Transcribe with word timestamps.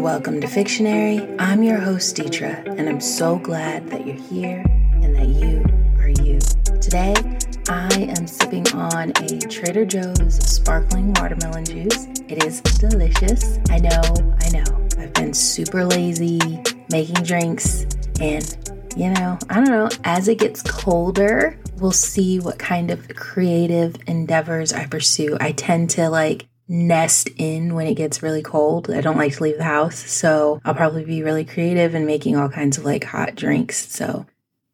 welcome 0.00 0.40
to 0.40 0.46
Fictionary. 0.46 1.20
I'm 1.38 1.62
your 1.62 1.76
host, 1.78 2.16
Deetra, 2.16 2.66
and 2.78 2.88
I'm 2.88 3.02
so 3.02 3.36
glad 3.36 3.86
that 3.90 4.06
you're 4.06 4.16
here 4.16 4.64
and 5.02 5.14
that 5.14 5.28
you 5.28 5.62
are 5.98 6.08
you. 6.08 6.38
Today, 6.80 7.14
I 7.68 8.14
am 8.16 8.26
sipping 8.26 8.66
on 8.72 9.10
a 9.10 9.38
Trader 9.40 9.84
Joe's 9.84 10.36
sparkling 10.36 11.12
watermelon 11.12 11.66
juice. 11.66 12.06
It 12.28 12.42
is 12.44 12.62
delicious. 12.62 13.58
I 13.68 13.78
know, 13.78 14.00
I 14.40 14.48
know. 14.48 14.88
I've 14.98 15.12
been 15.12 15.34
super 15.34 15.84
lazy 15.84 16.40
making 16.90 17.22
drinks, 17.22 17.84
and 18.22 18.56
you 18.96 19.10
know, 19.10 19.38
I 19.50 19.56
don't 19.56 19.68
know, 19.68 19.90
as 20.04 20.28
it 20.28 20.38
gets 20.38 20.62
colder, 20.62 21.58
we'll 21.76 21.92
see 21.92 22.40
what 22.40 22.58
kind 22.58 22.90
of 22.90 23.06
creative 23.16 23.96
endeavors 24.06 24.72
I 24.72 24.86
pursue. 24.86 25.36
I 25.42 25.52
tend 25.52 25.90
to 25.90 26.08
like 26.08 26.46
nest 26.70 27.28
in 27.36 27.74
when 27.74 27.88
it 27.88 27.94
gets 27.94 28.22
really 28.22 28.42
cold. 28.42 28.88
I 28.88 29.00
don't 29.00 29.18
like 29.18 29.34
to 29.34 29.42
leave 29.42 29.58
the 29.58 29.64
house, 29.64 29.98
so 29.98 30.60
I'll 30.64 30.74
probably 30.74 31.04
be 31.04 31.22
really 31.22 31.44
creative 31.44 31.94
and 31.94 32.06
making 32.06 32.36
all 32.36 32.48
kinds 32.48 32.78
of 32.78 32.84
like 32.84 33.02
hot 33.02 33.34
drinks. 33.34 33.92
So 33.92 34.24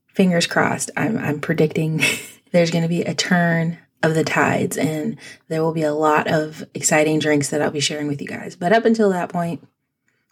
fingers 0.07 0.47
crossed. 0.47 0.91
I'm 0.97 1.17
I'm 1.17 1.41
predicting 1.41 2.03
there's 2.53 2.71
going 2.71 2.83
to 2.83 2.89
be 2.89 3.03
a 3.03 3.15
turn 3.15 3.79
of 4.03 4.15
the 4.15 4.25
tides 4.25 4.77
and 4.77 5.17
there 5.49 5.63
will 5.63 5.73
be 5.73 5.83
a 5.83 5.95
lot 5.95 6.29
of 6.29 6.63
exciting 6.75 7.19
drinks 7.19 7.49
that 7.49 7.63
I'll 7.63 7.71
be 7.71 7.81
sharing 7.81 8.09
with 8.09 8.21
you 8.21 8.29
guys. 8.29 8.55
But 8.55 8.75
up 8.75 8.85
until 8.85 9.09
that 9.11 9.31
point, 9.31 9.67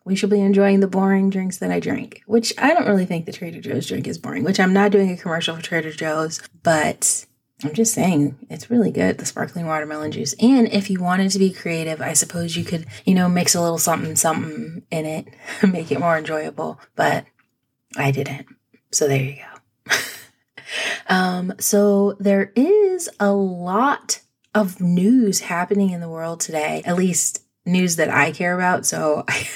we 0.04 0.14
should 0.14 0.28
be 0.28 0.42
enjoying 0.42 0.80
the 0.80 0.86
boring 0.86 1.30
drinks 1.30 1.56
that 1.58 1.70
I 1.70 1.80
drink, 1.80 2.22
which 2.26 2.52
I 2.58 2.74
don't 2.74 2.86
really 2.86 3.06
think 3.06 3.24
the 3.24 3.32
Trader 3.32 3.62
Joe's 3.62 3.86
drink 3.86 4.06
is 4.06 4.18
boring, 4.18 4.44
which 4.44 4.60
I'm 4.60 4.74
not 4.74 4.92
doing 4.92 5.10
a 5.10 5.16
commercial 5.16 5.56
for 5.56 5.62
Trader 5.62 5.92
Joe's, 5.92 6.42
but 6.62 7.24
I'm 7.62 7.72
just 7.72 7.94
saying, 7.94 8.46
it's 8.50 8.70
really 8.70 8.90
good, 8.90 9.18
the 9.18 9.26
sparkling 9.26 9.66
watermelon 9.66 10.10
juice. 10.10 10.34
And 10.40 10.68
if 10.72 10.90
you 10.90 11.00
wanted 11.00 11.30
to 11.30 11.38
be 11.38 11.52
creative, 11.52 12.00
I 12.00 12.12
suppose 12.12 12.56
you 12.56 12.64
could, 12.64 12.86
you 13.04 13.14
know, 13.14 13.28
mix 13.28 13.54
a 13.54 13.60
little 13.60 13.78
something, 13.78 14.16
something 14.16 14.82
in 14.90 15.06
it, 15.06 15.28
make 15.66 15.92
it 15.92 16.00
more 16.00 16.18
enjoyable. 16.18 16.80
But 16.96 17.26
I 17.96 18.10
didn't. 18.10 18.46
So 18.90 19.06
there 19.06 19.22
you 19.22 19.36
go. 19.36 19.96
um, 21.14 21.54
so 21.60 22.16
there 22.18 22.52
is 22.56 23.08
a 23.20 23.32
lot 23.32 24.20
of 24.54 24.80
news 24.80 25.40
happening 25.40 25.90
in 25.90 26.00
the 26.00 26.08
world 26.08 26.40
today, 26.40 26.82
at 26.84 26.96
least 26.96 27.43
news 27.66 27.96
that 27.96 28.10
I 28.10 28.32
care 28.32 28.54
about. 28.54 28.86
So 28.86 29.24
I 29.28 29.46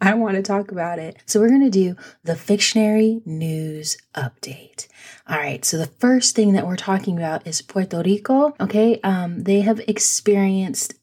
I 0.00 0.14
want 0.14 0.36
to 0.36 0.42
talk 0.42 0.72
about 0.72 0.98
it. 0.98 1.16
So 1.26 1.40
we're 1.40 1.48
going 1.48 1.62
to 1.64 1.70
do 1.70 1.96
the 2.24 2.36
Fictionary 2.36 3.20
News 3.24 3.96
Update. 4.14 4.88
All 5.28 5.38
right, 5.38 5.64
so 5.64 5.78
the 5.78 5.86
first 5.86 6.34
thing 6.34 6.52
that 6.52 6.66
we're 6.66 6.76
talking 6.76 7.16
about 7.16 7.46
is 7.46 7.62
Puerto 7.62 8.02
Rico. 8.02 8.54
Okay, 8.60 9.00
um, 9.02 9.44
they 9.44 9.60
have 9.60 9.80
experienced 9.86 10.94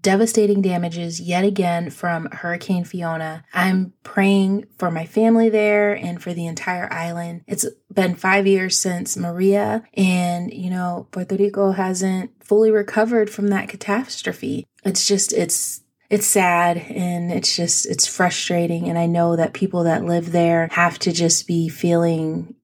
devastating 0.00 0.60
damages 0.62 1.20
yet 1.20 1.44
again 1.44 1.90
from 1.90 2.26
Hurricane 2.30 2.84
Fiona. 2.84 3.44
I'm 3.52 3.92
praying 4.02 4.66
for 4.78 4.90
my 4.90 5.06
family 5.06 5.48
there 5.48 5.94
and 5.94 6.22
for 6.22 6.32
the 6.34 6.46
entire 6.46 6.92
island. 6.92 7.42
It's 7.46 7.66
been 7.92 8.14
five 8.14 8.46
years 8.46 8.76
since 8.78 9.16
Maria, 9.16 9.84
and 9.94 10.52
you 10.52 10.70
know, 10.70 11.06
Puerto 11.10 11.36
Rico 11.36 11.72
hasn't 11.72 12.30
fully 12.42 12.70
recovered 12.70 13.30
from 13.30 13.48
that 13.48 13.68
catastrophe. 13.68 14.66
It's 14.84 15.06
just, 15.06 15.32
it's 15.32 15.82
it's 16.10 16.26
sad 16.26 16.78
and 16.78 17.30
it's 17.30 17.54
just 17.54 17.86
it's 17.86 18.06
frustrating 18.06 18.88
and 18.88 18.98
i 18.98 19.06
know 19.06 19.36
that 19.36 19.52
people 19.52 19.84
that 19.84 20.04
live 20.04 20.32
there 20.32 20.68
have 20.72 20.98
to 20.98 21.12
just 21.12 21.46
be 21.46 21.68
feeling 21.68 22.54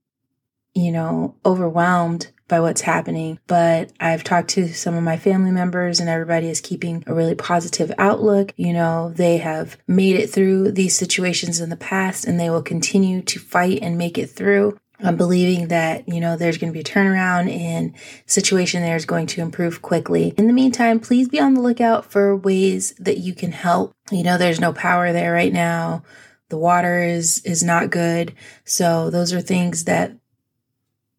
you 0.74 0.90
know, 0.90 1.36
overwhelmed 1.46 2.30
by 2.48 2.60
what's 2.60 2.82
happening. 2.82 3.38
But 3.46 3.92
I've 4.00 4.24
talked 4.24 4.50
to 4.50 4.68
some 4.68 4.94
of 4.94 5.02
my 5.02 5.16
family 5.16 5.50
members 5.50 6.00
and 6.00 6.08
everybody 6.08 6.48
is 6.48 6.60
keeping 6.60 7.04
a 7.06 7.14
really 7.14 7.34
positive 7.34 7.92
outlook. 7.96 8.52
You 8.56 8.72
know, 8.72 9.12
they 9.14 9.38
have 9.38 9.78
made 9.86 10.16
it 10.16 10.30
through 10.30 10.72
these 10.72 10.94
situations 10.94 11.60
in 11.60 11.70
the 11.70 11.76
past 11.76 12.26
and 12.26 12.38
they 12.38 12.50
will 12.50 12.62
continue 12.62 13.22
to 13.22 13.38
fight 13.38 13.78
and 13.80 13.96
make 13.96 14.18
it 14.18 14.26
through. 14.26 14.78
I'm 15.00 15.16
believing 15.16 15.68
that, 15.68 16.08
you 16.08 16.20
know, 16.20 16.36
there's 16.36 16.56
going 16.56 16.72
to 16.72 16.74
be 16.74 16.80
a 16.80 16.84
turnaround 16.84 17.50
and 17.50 17.94
situation 18.26 18.82
there 18.82 18.96
is 18.96 19.06
going 19.06 19.26
to 19.28 19.40
improve 19.40 19.82
quickly. 19.82 20.32
In 20.36 20.46
the 20.46 20.52
meantime, 20.52 21.00
please 21.00 21.28
be 21.28 21.40
on 21.40 21.54
the 21.54 21.60
lookout 21.60 22.10
for 22.10 22.36
ways 22.36 22.94
that 23.00 23.18
you 23.18 23.34
can 23.34 23.52
help. 23.52 23.92
You 24.10 24.22
know, 24.22 24.38
there's 24.38 24.60
no 24.60 24.72
power 24.72 25.12
there 25.12 25.32
right 25.32 25.52
now. 25.52 26.04
The 26.48 26.58
water 26.58 27.02
is 27.02 27.40
is 27.44 27.62
not 27.62 27.90
good. 27.90 28.34
So 28.64 29.10
those 29.10 29.32
are 29.32 29.40
things 29.40 29.84
that 29.84 30.12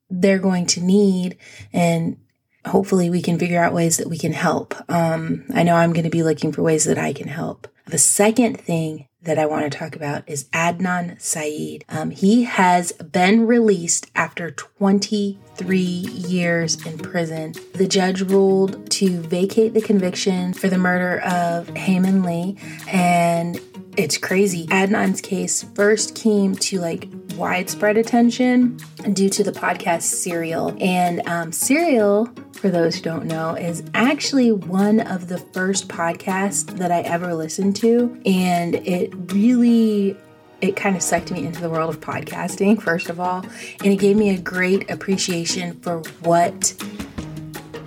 they're 0.09 0.39
going 0.39 0.67
to 0.67 0.81
need 0.81 1.37
and 1.73 2.17
hopefully 2.65 3.09
we 3.09 3.21
can 3.21 3.37
figure 3.37 3.61
out 3.61 3.73
ways 3.73 3.97
that 3.97 4.09
we 4.09 4.17
can 4.17 4.33
help. 4.33 4.75
Um, 4.89 5.45
I 5.53 5.63
know 5.63 5.75
I'm 5.75 5.93
going 5.93 6.05
to 6.05 6.09
be 6.09 6.23
looking 6.23 6.51
for 6.51 6.63
ways 6.63 6.85
that 6.85 6.97
I 6.97 7.13
can 7.13 7.27
help. 7.27 7.67
The 7.87 7.99
second 7.99 8.59
thing 8.59 9.07
that 9.21 9.37
I 9.37 9.45
want 9.45 9.71
to 9.71 9.77
talk 9.77 9.95
about 9.95 10.23
is 10.27 10.45
Adnan 10.45 11.21
Syed. 11.21 11.85
Um, 11.87 12.09
he 12.09 12.43
has 12.45 12.91
been 12.93 13.45
released 13.45 14.09
after 14.15 14.49
23 14.49 15.77
years 15.77 16.83
in 16.83 16.97
prison. 16.97 17.53
The 17.73 17.87
judge 17.87 18.21
ruled 18.21 18.89
to 18.91 19.19
vacate 19.21 19.75
the 19.75 19.81
conviction 19.81 20.53
for 20.53 20.67
the 20.67 20.79
murder 20.79 21.19
of 21.21 21.69
Hae-Min 21.75 22.23
Lee, 22.23 22.57
and 22.87 23.59
it's 23.97 24.17
crazy. 24.17 24.65
Adnan's 24.67 25.21
case 25.21 25.63
first 25.75 26.15
came 26.15 26.55
to 26.55 26.79
like 26.79 27.07
widespread 27.35 27.97
attention 27.97 28.77
due 29.13 29.29
to 29.29 29.43
the 29.43 29.51
podcast 29.51 30.03
Serial. 30.03 30.75
And 30.79 31.21
um, 31.27 31.51
Serial, 31.51 32.29
for 32.57 32.69
those 32.69 32.95
who 32.95 33.01
don't 33.01 33.25
know, 33.25 33.55
is 33.55 33.83
actually 33.93 34.51
one 34.51 34.99
of 34.99 35.27
the 35.27 35.37
first 35.37 35.87
podcasts 35.87 36.65
that 36.77 36.91
I 36.91 37.01
ever 37.01 37.33
listened 37.33 37.75
to. 37.77 38.19
And 38.25 38.75
it 38.75 39.13
really 39.33 40.17
it 40.61 40.75
kind 40.75 40.95
of 40.95 41.01
sucked 41.01 41.31
me 41.31 41.45
into 41.45 41.61
the 41.61 41.69
world 41.69 41.93
of 41.93 42.01
podcasting, 42.01 42.81
first 42.81 43.09
of 43.09 43.19
all. 43.19 43.45
And 43.83 43.93
it 43.93 43.97
gave 43.97 44.15
me 44.15 44.29
a 44.33 44.37
great 44.37 44.89
appreciation 44.89 45.79
for 45.81 45.99
what 46.21 46.73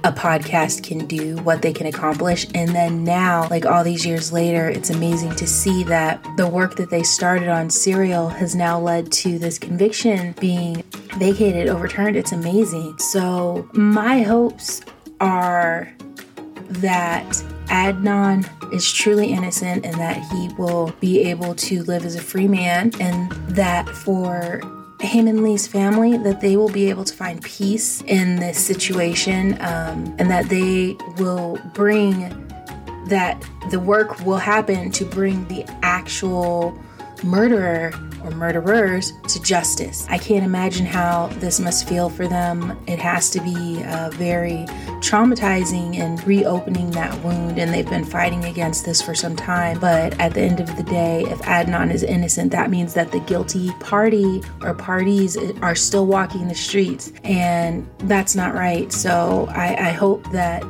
a 0.05 0.13
podcast 0.13 0.85
can 0.85 1.07
do, 1.07 1.37
what 1.39 1.63
they 1.63 1.73
can 1.73 1.87
accomplish. 1.87 2.47
And 2.55 2.71
then 2.75 3.05
now, 3.05 3.49
like 3.49 3.67
all 3.67 3.83
these 3.83 4.07
years 4.07 4.33
later, 4.33 4.69
it's 4.69 4.91
amazing 4.91 5.35
to 5.37 5.47
see 5.47 5.83
that 5.85 6.25
the 6.37 6.49
work 6.49 6.77
that 6.77 6.91
they 6.91 7.03
started 7.03 7.49
on 7.49 7.71
Serial 7.71 8.29
has 8.29 8.55
now 8.55 8.79
led 8.79 9.11
to 9.13 9.39
this 9.39 9.59
conviction 9.59 10.35
being 10.41 10.83
vacated, 11.19 11.69
overturned. 11.69 12.17
It's 12.17 12.33
amazing. 12.33 12.99
So, 12.99 13.69
my 13.73 14.23
hopes 14.23 14.83
are 15.21 15.93
that 16.69 17.27
Adnan 17.67 18.47
is 18.73 18.91
truly 18.93 19.33
innocent 19.33 19.85
and 19.85 19.95
that 19.95 20.17
he 20.31 20.49
will 20.59 20.93
be 21.01 21.21
able 21.21 21.55
to 21.55 21.83
live 21.85 22.05
as 22.05 22.15
a 22.15 22.21
free 22.21 22.49
man, 22.49 22.93
and 23.01 23.33
that 23.49 23.89
for 23.89 24.61
Hae-Min 25.01 25.43
Lee's 25.43 25.67
family 25.67 26.17
that 26.19 26.41
they 26.41 26.57
will 26.57 26.69
be 26.69 26.91
able 26.91 27.05
to 27.05 27.15
find 27.15 27.43
peace 27.43 28.03
in 28.03 28.37
this 28.37 28.59
situation 28.59 29.53
um, 29.61 30.15
and 30.19 30.31
that 30.31 30.49
they 30.49 30.97
will 31.19 31.59
bring 31.73 32.29
that 33.09 33.43
the 33.71 33.81
work 33.81 34.21
will 34.27 34.37
happen 34.37 34.91
to 34.93 35.05
bring 35.05 35.47
the 35.49 35.65
actual 35.83 36.79
murderer 37.25 37.93
or 38.25 38.31
murderers 38.33 39.13
to 39.29 39.41
justice. 39.43 40.07
I 40.09 40.19
can't 40.19 40.45
imagine 40.45 40.87
how 40.87 41.29
this 41.39 41.61
must 41.61 41.89
feel 41.89 42.11
for 42.11 42.27
them. 42.27 42.79
It 42.87 42.99
has 42.99 43.31
to 43.31 43.41
be 43.41 43.83
very 44.17 44.67
traumatizing 45.01 45.99
and 45.99 46.23
reopening 46.27 46.91
that 46.93 47.17
wound, 47.23 47.59
and 47.59 47.73
they've 47.73 47.89
been 47.89 48.05
fighting 48.05 48.45
against 48.45 48.85
this 48.85 49.01
for 49.01 49.15
some 49.15 49.37
time. 49.37 49.79
But 49.79 50.19
at 50.21 50.35
the 50.35 50.41
end 50.41 50.61
of 50.61 50.77
the 50.77 50.83
day, 50.83 51.23
if 51.23 51.39
Adnan 51.43 51.93
is 51.93 52.03
innocent, 52.03 52.53
that 52.53 52.71
means 52.71 52.95
that 52.95 53.13
the 53.13 53.21
guilty 53.21 53.71
party 53.81 54.43
or 54.63 54.75
parties 54.75 55.37
are 55.63 55.75
still 55.75 56.07
walking 56.07 56.49
the 56.49 56.55
streets, 56.55 57.13
and 57.25 57.89
that's 58.01 58.35
not 58.35 58.55
right. 58.55 58.93
So 58.93 59.49
I, 59.51 59.89
I 59.89 59.91
hope 59.93 60.31
that 60.33 60.65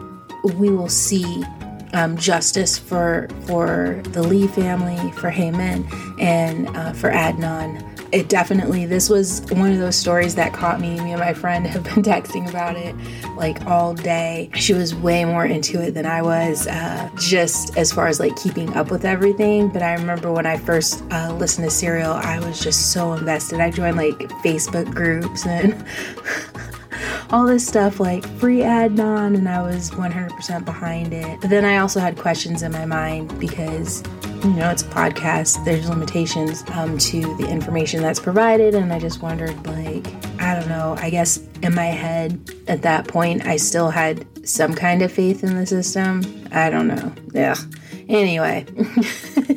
we 0.56 0.70
will 0.70 0.88
see 0.88 1.44
um, 1.92 2.16
justice 2.16 2.78
for 2.78 3.28
for 3.46 4.00
the 4.08 4.22
Lee 4.22 4.46
family, 4.46 5.10
for 5.12 5.30
Hae-Min, 5.30 5.86
and 6.20 6.68
uh, 6.76 6.92
for 6.92 7.10
Adnan. 7.10 7.82
It 8.10 8.28
definitely 8.28 8.86
this 8.86 9.10
was 9.10 9.42
one 9.50 9.72
of 9.72 9.78
those 9.78 9.96
stories 9.96 10.34
that 10.36 10.52
caught 10.52 10.80
me. 10.80 10.98
Me 11.00 11.12
and 11.12 11.20
my 11.20 11.34
friend 11.34 11.66
have 11.66 11.84
been 11.84 12.02
texting 12.02 12.48
about 12.48 12.76
it 12.76 12.94
like 13.36 13.64
all 13.66 13.94
day. 13.94 14.50
She 14.54 14.74
was 14.74 14.94
way 14.94 15.24
more 15.24 15.44
into 15.44 15.80
it 15.82 15.92
than 15.92 16.06
I 16.06 16.22
was, 16.22 16.66
uh, 16.66 17.10
just 17.18 17.76
as 17.76 17.92
far 17.92 18.06
as 18.08 18.18
like 18.18 18.36
keeping 18.36 18.74
up 18.74 18.90
with 18.90 19.04
everything. 19.04 19.68
But 19.68 19.82
I 19.82 19.94
remember 19.94 20.32
when 20.32 20.46
I 20.46 20.56
first 20.56 21.02
uh, 21.10 21.34
listened 21.34 21.66
to 21.66 21.70
Serial, 21.70 22.12
I 22.12 22.38
was 22.40 22.60
just 22.60 22.92
so 22.92 23.12
invested. 23.12 23.60
I 23.60 23.70
joined 23.70 23.96
like 23.96 24.16
Facebook 24.42 24.92
groups 24.94 25.46
and. 25.46 25.84
all 27.30 27.46
this 27.46 27.66
stuff 27.66 28.00
like 28.00 28.26
free 28.38 28.60
Adnan, 28.60 29.36
and 29.36 29.48
I 29.48 29.62
was 29.62 29.90
100% 29.90 30.64
behind 30.64 31.12
it. 31.12 31.40
But 31.40 31.50
then 31.50 31.64
I 31.64 31.78
also 31.78 32.00
had 32.00 32.16
questions 32.16 32.62
in 32.62 32.72
my 32.72 32.86
mind 32.86 33.38
because, 33.38 34.02
you 34.44 34.50
know, 34.54 34.70
it's 34.70 34.82
a 34.82 34.86
podcast, 34.86 35.64
there's 35.64 35.88
limitations 35.88 36.62
um, 36.72 36.96
to 36.98 37.20
the 37.36 37.48
information 37.48 38.02
that's 38.02 38.20
provided, 38.20 38.74
and 38.74 38.92
I 38.92 38.98
just 38.98 39.20
wondered, 39.20 39.66
like, 39.66 40.06
I 40.40 40.54
don't 40.54 40.68
know, 40.68 40.96
I 40.98 41.10
guess 41.10 41.38
in 41.62 41.74
my 41.74 41.86
head 41.86 42.50
at 42.68 42.82
that 42.82 43.08
point, 43.08 43.46
I 43.46 43.56
still 43.56 43.90
had 43.90 44.26
some 44.48 44.74
kind 44.74 45.02
of 45.02 45.12
faith 45.12 45.42
in 45.42 45.56
the 45.56 45.66
system. 45.66 46.22
I 46.52 46.70
don't 46.70 46.86
know. 46.86 47.12
Yeah. 47.32 47.56
Anyway. 48.08 48.64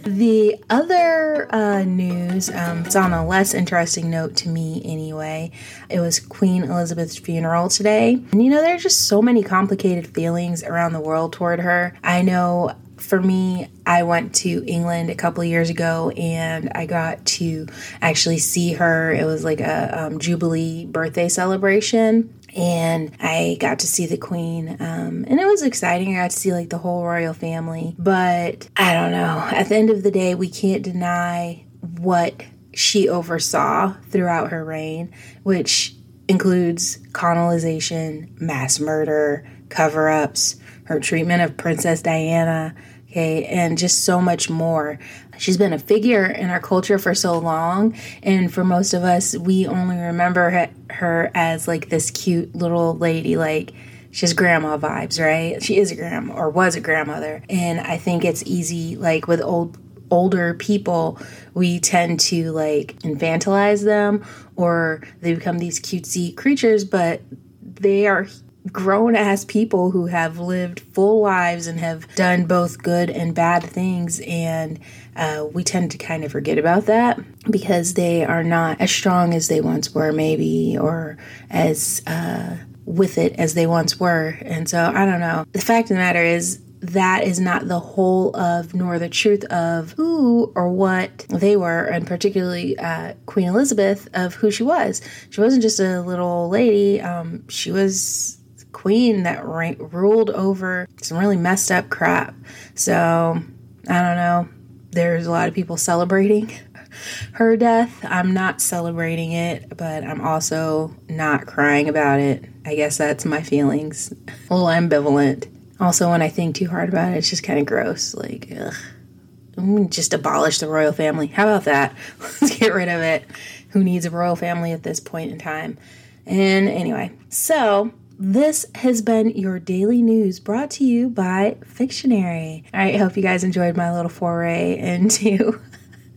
the 0.03 0.61
other 0.69 1.47
uh, 1.53 1.83
news, 1.83 2.49
um, 2.49 2.79
it's 2.79 2.95
on 2.95 3.13
a 3.13 3.25
less 3.25 3.53
interesting 3.53 4.09
note 4.09 4.35
to 4.37 4.49
me 4.49 4.81
anyway. 4.83 5.51
It 5.89 5.99
was 5.99 6.19
Queen 6.19 6.63
Elizabeth's 6.63 7.17
funeral 7.17 7.69
today. 7.69 8.13
And 8.31 8.43
you 8.43 8.49
know, 8.49 8.61
there 8.61 8.75
are 8.75 8.79
just 8.79 9.07
so 9.07 9.21
many 9.21 9.43
complicated 9.43 10.07
feelings 10.07 10.63
around 10.63 10.93
the 10.93 10.99
world 10.99 11.33
toward 11.33 11.59
her. 11.59 11.97
I 12.03 12.21
know 12.23 12.75
for 13.01 13.21
me, 13.21 13.67
I 13.85 14.03
went 14.03 14.35
to 14.35 14.63
England 14.65 15.09
a 15.09 15.15
couple 15.15 15.43
years 15.43 15.69
ago 15.69 16.11
and 16.11 16.71
I 16.73 16.85
got 16.85 17.25
to 17.25 17.67
actually 18.01 18.37
see 18.37 18.73
her. 18.73 19.11
It 19.11 19.25
was 19.25 19.43
like 19.43 19.59
a 19.59 20.05
um, 20.05 20.19
Jubilee 20.19 20.85
birthday 20.85 21.27
celebration. 21.27 22.37
And 22.55 23.15
I 23.21 23.57
got 23.61 23.79
to 23.79 23.87
see 23.87 24.07
the 24.07 24.17
Queen, 24.17 24.75
um, 24.81 25.23
and 25.25 25.39
it 25.39 25.45
was 25.45 25.61
exciting. 25.61 26.17
I 26.17 26.23
got 26.23 26.31
to 26.31 26.37
see 26.37 26.51
like 26.51 26.69
the 26.69 26.77
whole 26.77 27.01
royal 27.05 27.33
family. 27.33 27.95
But 27.97 28.67
I 28.75 28.93
don't 28.93 29.11
know. 29.11 29.47
At 29.53 29.69
the 29.69 29.77
end 29.77 29.89
of 29.89 30.03
the 30.03 30.11
day, 30.11 30.35
we 30.35 30.49
can't 30.49 30.83
deny 30.83 31.63
what 31.97 32.43
she 32.73 33.07
oversaw 33.07 33.93
throughout 34.09 34.51
her 34.51 34.65
reign, 34.65 35.13
which 35.43 35.95
includes 36.27 36.99
colonization, 37.13 38.35
mass 38.37 38.81
murder, 38.81 39.47
cover 39.69 40.09
ups, 40.09 40.57
her 40.85 40.99
treatment 40.99 41.41
of 41.41 41.57
Princess 41.57 42.01
Diana, 42.01 42.75
okay, 43.11 43.45
and 43.45 43.77
just 43.77 44.05
so 44.05 44.21
much 44.21 44.49
more. 44.49 44.97
She's 45.37 45.57
been 45.57 45.73
a 45.73 45.79
figure 45.79 46.25
in 46.25 46.49
our 46.49 46.59
culture 46.59 46.97
for 46.97 47.13
so 47.13 47.37
long, 47.37 47.95
and 48.23 48.51
for 48.53 48.63
most 48.63 48.93
of 48.93 49.03
us, 49.03 49.35
we 49.37 49.67
only 49.67 49.97
remember 49.97 50.69
her 50.89 51.31
as 51.35 51.67
like 51.67 51.89
this 51.89 52.09
cute 52.11 52.55
little 52.55 52.97
lady, 52.97 53.37
like 53.37 53.73
she 54.11 54.25
has 54.25 54.33
grandma 54.33 54.77
vibes, 54.77 55.23
right? 55.23 55.61
She 55.61 55.77
is 55.77 55.91
a 55.91 55.95
grandma 55.95 56.33
or 56.33 56.49
was 56.49 56.75
a 56.75 56.81
grandmother, 56.81 57.43
and 57.49 57.79
I 57.79 57.97
think 57.97 58.23
it's 58.23 58.43
easy, 58.45 58.95
like 58.95 59.27
with 59.27 59.41
old 59.41 59.77
older 60.09 60.53
people, 60.53 61.17
we 61.53 61.79
tend 61.79 62.19
to 62.19 62.51
like 62.51 62.99
infantilize 62.99 63.85
them 63.85 64.25
or 64.57 65.01
they 65.21 65.33
become 65.33 65.57
these 65.57 65.79
cutesy 65.79 66.35
creatures, 66.35 66.83
but 66.83 67.21
they 67.61 68.07
are 68.07 68.27
grown 68.71 69.15
ass 69.15 69.43
people 69.45 69.91
who 69.91 70.05
have 70.05 70.37
lived 70.37 70.79
full 70.79 71.21
lives 71.21 71.67
and 71.67 71.79
have 71.79 72.13
done 72.15 72.45
both 72.45 72.81
good 72.83 73.09
and 73.09 73.33
bad 73.33 73.63
things. 73.63 74.21
And 74.27 74.79
uh, 75.15 75.47
we 75.51 75.63
tend 75.63 75.91
to 75.91 75.97
kind 75.97 76.23
of 76.23 76.31
forget 76.31 76.57
about 76.57 76.85
that 76.85 77.19
because 77.49 77.95
they 77.95 78.23
are 78.23 78.43
not 78.43 78.79
as 78.79 78.91
strong 78.91 79.33
as 79.33 79.47
they 79.47 79.61
once 79.61 79.93
were, 79.93 80.11
maybe, 80.11 80.77
or 80.77 81.17
as 81.49 82.01
uh, 82.05 82.57
with 82.85 83.17
it 83.17 83.33
as 83.39 83.55
they 83.55 83.65
once 83.65 83.99
were. 83.99 84.37
And 84.41 84.69
so 84.69 84.91
I 84.93 85.05
don't 85.05 85.19
know. 85.19 85.45
The 85.53 85.61
fact 85.61 85.85
of 85.85 85.95
the 85.95 86.01
matter 86.01 86.23
is, 86.23 86.61
that 86.81 87.23
is 87.23 87.39
not 87.39 87.67
the 87.67 87.79
whole 87.79 88.35
of 88.35 88.73
nor 88.73 88.97
the 88.97 89.07
truth 89.07 89.43
of 89.45 89.91
who 89.91 90.51
or 90.55 90.67
what 90.67 91.19
they 91.29 91.55
were, 91.55 91.83
and 91.85 92.07
particularly 92.07 92.75
uh, 92.79 93.13
Queen 93.27 93.47
Elizabeth 93.47 94.09
of 94.15 94.33
who 94.33 94.49
she 94.49 94.63
was. 94.63 94.99
She 95.29 95.41
wasn't 95.41 95.61
just 95.61 95.79
a 95.79 96.01
little 96.01 96.49
lady. 96.49 96.99
Um, 96.99 97.47
she 97.49 97.71
was 97.71 98.40
queen 98.81 99.23
that 99.23 99.45
ra- 99.45 99.73
ruled 99.77 100.31
over 100.31 100.87
some 101.01 101.17
really 101.19 101.37
messed 101.37 101.71
up 101.71 101.89
crap. 101.89 102.33
So, 102.73 103.39
I 103.87 104.01
don't 104.01 104.15
know. 104.15 104.49
There's 104.89 105.27
a 105.27 105.31
lot 105.31 105.47
of 105.47 105.53
people 105.53 105.77
celebrating 105.77 106.51
her 107.33 107.55
death. 107.55 108.03
I'm 108.03 108.33
not 108.33 108.59
celebrating 108.59 109.33
it, 109.33 109.77
but 109.77 110.03
I'm 110.03 110.21
also 110.21 110.95
not 111.07 111.45
crying 111.45 111.89
about 111.89 112.19
it. 112.19 112.43
I 112.65 112.73
guess 112.75 112.97
that's 112.97 113.23
my 113.23 113.43
feelings. 113.43 114.11
A 114.49 114.55
little 114.55 114.67
ambivalent. 114.67 115.47
Also, 115.79 116.09
when 116.09 116.23
I 116.23 116.29
think 116.29 116.55
too 116.55 116.67
hard 116.67 116.89
about 116.89 117.13
it, 117.13 117.17
it's 117.17 117.29
just 117.29 117.43
kind 117.43 117.59
of 117.59 117.67
gross. 117.67 118.15
Like, 118.15 118.51
ugh. 118.59 119.89
Just 119.89 120.13
abolish 120.13 120.57
the 120.57 120.67
royal 120.67 120.91
family. 120.91 121.27
How 121.27 121.43
about 121.43 121.65
that? 121.65 121.95
Let's 122.19 122.57
get 122.57 122.73
rid 122.73 122.89
of 122.89 123.01
it. 123.01 123.25
Who 123.69 123.83
needs 123.83 124.05
a 124.05 124.09
royal 124.09 124.35
family 124.35 124.71
at 124.71 124.81
this 124.81 124.99
point 124.99 125.31
in 125.31 125.37
time? 125.37 125.77
And 126.25 126.67
anyway, 126.67 127.11
so 127.29 127.91
this 128.21 128.67
has 128.75 129.01
been 129.01 129.31
your 129.31 129.57
daily 129.57 130.03
news 130.03 130.39
brought 130.39 130.69
to 130.69 130.83
you 130.83 131.09
by 131.09 131.57
Fictionary. 131.65 132.63
I 132.71 132.91
hope 132.91 133.17
you 133.17 133.23
guys 133.23 133.43
enjoyed 133.43 133.75
my 133.75 133.91
little 133.91 134.11
foray 134.11 134.77
into 134.77 135.59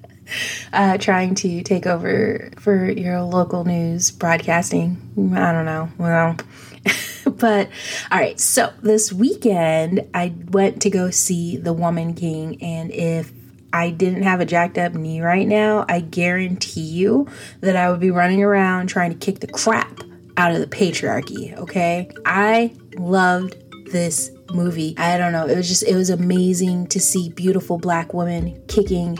uh, 0.74 0.98
trying 0.98 1.34
to 1.36 1.62
take 1.62 1.86
over 1.86 2.50
for 2.58 2.90
your 2.90 3.22
local 3.22 3.64
news 3.64 4.10
broadcasting. 4.10 4.98
I 5.34 5.52
don't 5.52 5.64
know. 5.64 5.88
Well, 5.96 6.36
but 7.24 7.70
all 8.12 8.18
right. 8.18 8.38
So 8.38 8.70
this 8.82 9.10
weekend, 9.10 10.06
I 10.12 10.34
went 10.50 10.82
to 10.82 10.90
go 10.90 11.08
see 11.08 11.56
The 11.56 11.72
Woman 11.72 12.12
King, 12.12 12.62
and 12.62 12.92
if 12.92 13.32
I 13.72 13.88
didn't 13.88 14.24
have 14.24 14.42
a 14.42 14.44
jacked 14.44 14.76
up 14.76 14.92
knee 14.92 15.22
right 15.22 15.48
now, 15.48 15.86
I 15.88 16.00
guarantee 16.00 16.82
you 16.82 17.28
that 17.60 17.76
I 17.76 17.90
would 17.90 18.00
be 18.00 18.10
running 18.10 18.42
around 18.42 18.88
trying 18.88 19.10
to 19.10 19.16
kick 19.16 19.40
the 19.40 19.46
crap 19.46 20.03
out 20.36 20.52
of 20.52 20.60
the 20.60 20.66
patriarchy, 20.66 21.56
okay? 21.58 22.10
I 22.25 22.75
loved 22.96 23.56
this 23.90 24.31
movie. 24.52 24.94
I 24.98 25.19
don't 25.19 25.32
know, 25.32 25.46
it 25.46 25.56
was 25.56 25.69
just 25.69 25.82
it 25.84 25.94
was 25.94 26.10
amazing 26.10 26.86
to 26.88 27.00
see 27.00 27.31
beautiful 27.31 27.78
black 27.78 28.14
women 28.14 28.62
kicking 28.69 29.19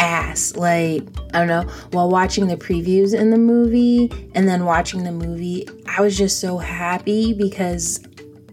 ass. 0.00 0.56
Like, 0.56 1.02
I 1.34 1.38
don't 1.38 1.48
know, 1.48 1.70
while 1.92 2.10
watching 2.10 2.46
the 2.46 2.56
previews 2.56 3.18
in 3.18 3.30
the 3.30 3.38
movie 3.38 4.10
and 4.34 4.48
then 4.48 4.64
watching 4.64 5.04
the 5.04 5.12
movie, 5.12 5.68
I 5.86 6.00
was 6.00 6.16
just 6.16 6.40
so 6.40 6.58
happy 6.58 7.34
because 7.34 8.00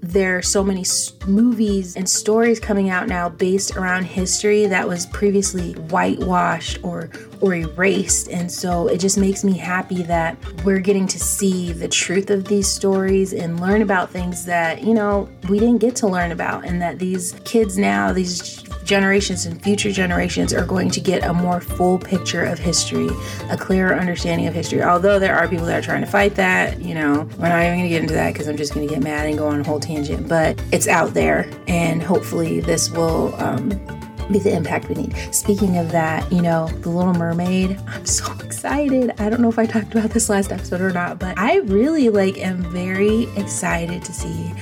there 0.02 0.38
are 0.38 0.42
so 0.42 0.64
many 0.64 0.86
movies 1.26 1.96
and 1.96 2.10
stories 2.10 2.60
coming 2.60 2.90
out 2.90 3.08
now 3.08 3.30
based 3.30 3.76
around 3.76 4.04
history 4.04 4.66
that 4.66 4.88
was 4.88 5.06
previously 5.08 5.74
whitewashed 5.74 6.84
or 6.84 7.10
or 7.42 7.54
erased. 7.54 8.30
And 8.30 8.52
so 8.52 8.88
it 8.88 9.00
just 9.00 9.18
makes 9.18 9.44
me 9.44 9.58
happy 9.58 10.04
that 10.04 10.38
we're 10.64 10.80
getting 10.80 11.08
to 11.08 11.20
see 11.20 11.72
the 11.72 11.88
truth 11.88 12.30
of 12.30 12.46
these 12.46 12.68
stories 12.68 13.34
and 13.34 13.60
learn 13.60 13.82
about 13.82 14.10
things 14.10 14.46
that 14.46 14.84
you 14.84 14.94
know 14.94 15.30
we 15.50 15.60
didn't 15.60 15.80
get 15.80 15.96
to 15.98 16.08
learn 16.08 16.32
about 16.32 16.66
and 16.66 16.82
that 16.82 17.00
these 17.00 17.34
kids 17.46 17.78
now 17.78 18.12
these 18.12 18.64
generations 18.88 19.46
and 19.46 19.62
future 19.62 19.92
generations 19.92 20.54
are 20.54 20.66
going 20.66 20.90
to 20.90 21.00
get 21.00 21.24
a 21.24 21.34
more 21.34 21.62
full 21.62 22.00
picture 22.00 22.44
of 22.44 22.58
history, 22.58 23.10
a 23.50 23.58
clearer 23.58 23.94
understanding 23.94 24.48
of 24.48 24.54
history. 24.54 24.82
Although 24.82 25.20
there 25.20 25.36
are 25.36 25.48
people 25.48 25.66
that 25.66 25.78
are 25.78 25.86
trying 25.86 26.02
to 26.02 26.08
fight 26.08 26.36
that, 26.36 26.82
you 26.82 26.96
know, 26.96 27.30
we're 27.38 27.50
not 27.50 27.62
even 27.62 27.78
going 27.78 27.84
to 27.84 27.90
get 27.90 28.02
into 28.02 28.14
that 28.16 28.34
because 28.34 28.48
I'm 28.48 28.58
just 28.58 28.74
going 28.74 28.88
to 28.88 28.94
get 28.94 29.04
mad 29.04 29.28
and 29.28 29.38
go 29.38 29.48
on 29.48 29.62
a 29.62 29.64
whole 29.64 29.80
tangent. 29.80 30.28
But 30.28 30.60
it's 30.72 30.88
out 30.88 31.14
there, 31.14 31.50
and 31.68 32.02
hopefully, 32.02 32.62
this 32.62 32.90
will. 32.90 33.36
Um, 33.36 33.70
be 34.32 34.40
the 34.40 34.54
impact 34.54 34.90
we 34.90 34.96
need. 34.96 35.16
Speaking 35.34 35.78
of 35.78 35.90
that, 35.94 36.30
you 36.32 36.42
know, 36.42 36.68
The 36.82 36.90
Little 36.90 37.14
Mermaid, 37.14 37.80
I'm 37.88 38.06
so 38.06 38.30
excited. 38.44 39.14
I 39.20 39.30
don't 39.30 39.40
know 39.40 39.48
if 39.48 39.58
I 39.58 39.66
talked 39.66 39.94
about 39.96 40.10
this 40.10 40.28
last 40.30 40.52
episode 40.52 40.82
or 40.82 40.92
not, 40.92 41.18
but 41.18 41.38
I 41.38 41.60
really 41.60 42.10
like 42.10 42.38
am 42.38 42.62
very 42.64 43.24
excited 43.38 44.04
to 44.04 44.12
see 44.12 44.54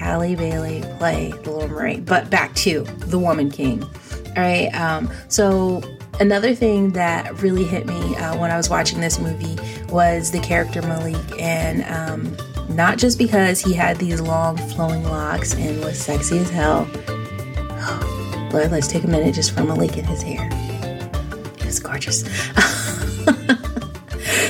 Halle 0.00 0.34
Bailey 0.34 0.82
play 0.96 1.30
the 1.30 1.50
Little 1.50 1.68
Mermaid. 1.68 2.06
But 2.06 2.30
back 2.30 2.54
to 2.54 2.84
the 3.00 3.18
Woman 3.18 3.50
King. 3.50 3.82
All 3.82 4.32
right. 4.38 4.68
Um, 4.68 5.10
so 5.28 5.82
another 6.20 6.54
thing 6.54 6.92
that 6.92 7.42
really 7.42 7.64
hit 7.64 7.84
me 7.84 8.16
uh, 8.16 8.38
when 8.38 8.50
I 8.50 8.56
was 8.56 8.70
watching 8.70 9.00
this 9.00 9.18
movie 9.18 9.58
was 9.90 10.30
the 10.30 10.40
character 10.40 10.80
Malik, 10.80 11.38
and 11.38 11.84
um, 11.84 12.34
not 12.74 12.96
just 12.96 13.18
because 13.18 13.60
he 13.60 13.74
had 13.74 13.98
these 13.98 14.22
long 14.22 14.56
flowing 14.56 15.04
locks 15.04 15.54
and 15.54 15.84
was 15.84 15.98
sexy 15.98 16.38
as 16.38 16.48
hell. 16.48 16.88
Lord, 18.54 18.70
let's 18.70 18.88
take 18.88 19.04
a 19.04 19.08
minute 19.08 19.34
just 19.34 19.52
for 19.52 19.64
Malik 19.64 19.98
and 19.98 20.06
his 20.06 20.22
hair. 20.22 20.48
It 21.58 21.66
was 21.66 21.78
gorgeous. 21.78 22.24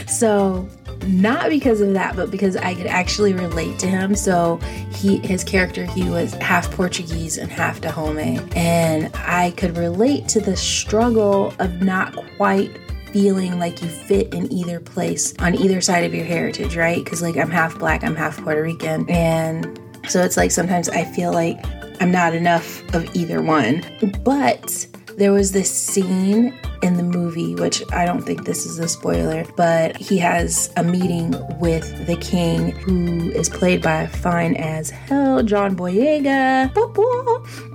so 0.16 0.68
not 1.06 1.50
because 1.50 1.80
of 1.80 1.92
that, 1.94 2.16
but 2.16 2.30
because 2.30 2.56
I 2.56 2.74
could 2.74 2.86
actually 2.86 3.32
relate 3.32 3.78
to 3.80 3.86
him. 3.86 4.14
So 4.14 4.56
he 4.94 5.18
his 5.18 5.44
character 5.44 5.84
he 5.84 6.08
was 6.08 6.34
half 6.34 6.70
Portuguese 6.70 7.38
and 7.38 7.50
half 7.50 7.80
Dahomey, 7.80 8.40
and 8.54 9.10
I 9.14 9.52
could 9.52 9.76
relate 9.76 10.28
to 10.28 10.40
the 10.40 10.56
struggle 10.56 11.54
of 11.58 11.82
not 11.82 12.16
quite 12.36 12.70
feeling 13.12 13.58
like 13.58 13.82
you 13.82 13.88
fit 13.88 14.32
in 14.32 14.52
either 14.52 14.78
place 14.78 15.34
on 15.40 15.54
either 15.56 15.80
side 15.80 16.04
of 16.04 16.14
your 16.14 16.24
heritage, 16.24 16.76
right? 16.76 17.02
Because 17.02 17.22
like 17.22 17.36
I'm 17.36 17.50
half 17.50 17.78
black, 17.78 18.04
I'm 18.04 18.14
half 18.14 18.40
Puerto 18.42 18.62
Rican, 18.62 19.08
and 19.10 19.80
so 20.08 20.22
it's 20.22 20.36
like 20.36 20.50
sometimes 20.50 20.88
I 20.88 21.04
feel 21.04 21.32
like 21.32 21.64
I'm 22.00 22.10
not 22.10 22.34
enough 22.34 22.82
of 22.94 23.14
either 23.14 23.42
one. 23.42 23.84
But 24.24 24.86
there 25.20 25.32
was 25.34 25.52
this 25.52 25.70
scene 25.70 26.58
in 26.82 26.94
the 26.94 27.02
movie, 27.02 27.54
which 27.54 27.82
I 27.92 28.06
don't 28.06 28.22
think 28.22 28.46
this 28.46 28.64
is 28.64 28.78
a 28.78 28.88
spoiler, 28.88 29.44
but 29.54 29.94
he 29.98 30.16
has 30.16 30.72
a 30.78 30.82
meeting 30.82 31.34
with 31.58 32.06
the 32.06 32.16
king, 32.16 32.70
who 32.70 33.30
is 33.32 33.50
played 33.50 33.82
by 33.82 34.06
fine 34.06 34.56
as 34.56 34.88
hell 34.88 35.42
John 35.42 35.76
Boyega. 35.76 36.74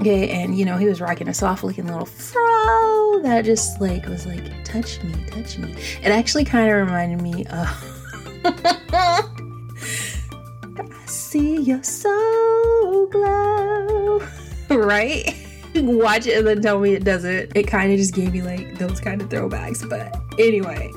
Okay, 0.02 0.32
and 0.32 0.58
you 0.58 0.66
know, 0.66 0.78
he 0.78 0.88
was 0.88 1.00
rocking 1.00 1.28
a 1.28 1.36
soft 1.36 1.64
looking 1.64 1.86
little 1.86 2.08
fro 2.08 3.22
that 3.22 3.44
just 3.46 3.80
like 3.80 4.08
was 4.08 4.26
like, 4.26 4.64
touch 4.64 5.04
me, 5.04 5.14
touch 5.28 5.60
me. 5.60 5.72
It 6.02 6.08
actually 6.08 6.46
kind 6.46 6.68
of 6.68 6.76
reminded 6.78 7.22
me 7.22 7.46
of. 7.46 7.70
I 10.78 11.06
see 11.06 11.62
your 11.62 11.84
soul 11.84 13.06
glow, 13.06 14.24
right? 14.70 15.45
watch 15.84 16.28
it 16.28 16.38
and 16.38 16.48
then 16.48 16.62
tell 16.62 16.80
me 16.80 16.94
it 16.94 17.04
doesn't. 17.04 17.56
It 17.56 17.68
kind 17.68 17.92
of 17.92 17.98
just 17.98 18.14
gave 18.14 18.34
me 18.34 18.42
like 18.42 18.78
those 18.78 19.00
kind 19.00 19.22
of 19.22 19.30
throwbacks. 19.30 19.88
But 19.88 20.16
anyway, 20.40 20.92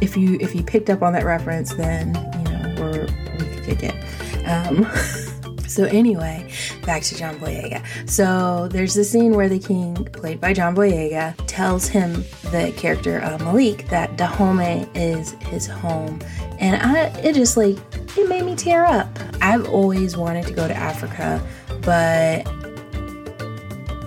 if 0.00 0.16
you 0.16 0.38
if 0.40 0.54
you 0.54 0.62
picked 0.62 0.90
up 0.90 1.02
on 1.02 1.12
that 1.12 1.24
reference, 1.24 1.74
then 1.74 2.14
you 2.38 2.52
know 2.52 2.74
we're 2.78 3.06
we 3.38 3.54
could 3.54 3.64
kick 3.64 3.82
it. 3.82 4.46
Um, 4.46 4.86
so 5.68 5.84
anyway, 5.84 6.50
back 6.84 7.02
to 7.04 7.14
John 7.14 7.38
Boyega. 7.38 7.84
So 8.08 8.68
there's 8.68 8.94
this 8.94 9.10
scene 9.10 9.34
where 9.34 9.48
the 9.48 9.58
king, 9.58 9.94
played 10.12 10.40
by 10.40 10.52
John 10.54 10.74
Boyega, 10.74 11.34
tells 11.46 11.86
him 11.86 12.24
the 12.50 12.72
character 12.76 13.18
of 13.18 13.40
Malik 13.42 13.88
that 13.88 14.16
Dahomey 14.16 14.88
is 14.94 15.32
his 15.42 15.66
home, 15.66 16.20
and 16.58 16.80
I 16.82 17.06
it 17.20 17.34
just 17.34 17.56
like 17.56 17.76
it 18.16 18.28
made 18.28 18.44
me 18.44 18.56
tear 18.56 18.84
up. 18.84 19.08
I've 19.40 19.68
always 19.68 20.16
wanted 20.16 20.46
to 20.46 20.52
go 20.52 20.68
to 20.68 20.74
Africa, 20.74 21.46
but 21.82 22.61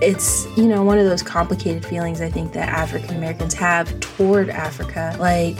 it's 0.02 0.46
you 0.56 0.66
know 0.66 0.82
one 0.82 0.98
of 0.98 1.06
those 1.06 1.22
complicated 1.22 1.84
feelings 1.84 2.20
I 2.20 2.30
think 2.30 2.52
that 2.52 2.68
African 2.68 3.16
Americans 3.16 3.54
have 3.54 3.98
toward 4.00 4.50
Africa. 4.50 5.16
Like 5.18 5.56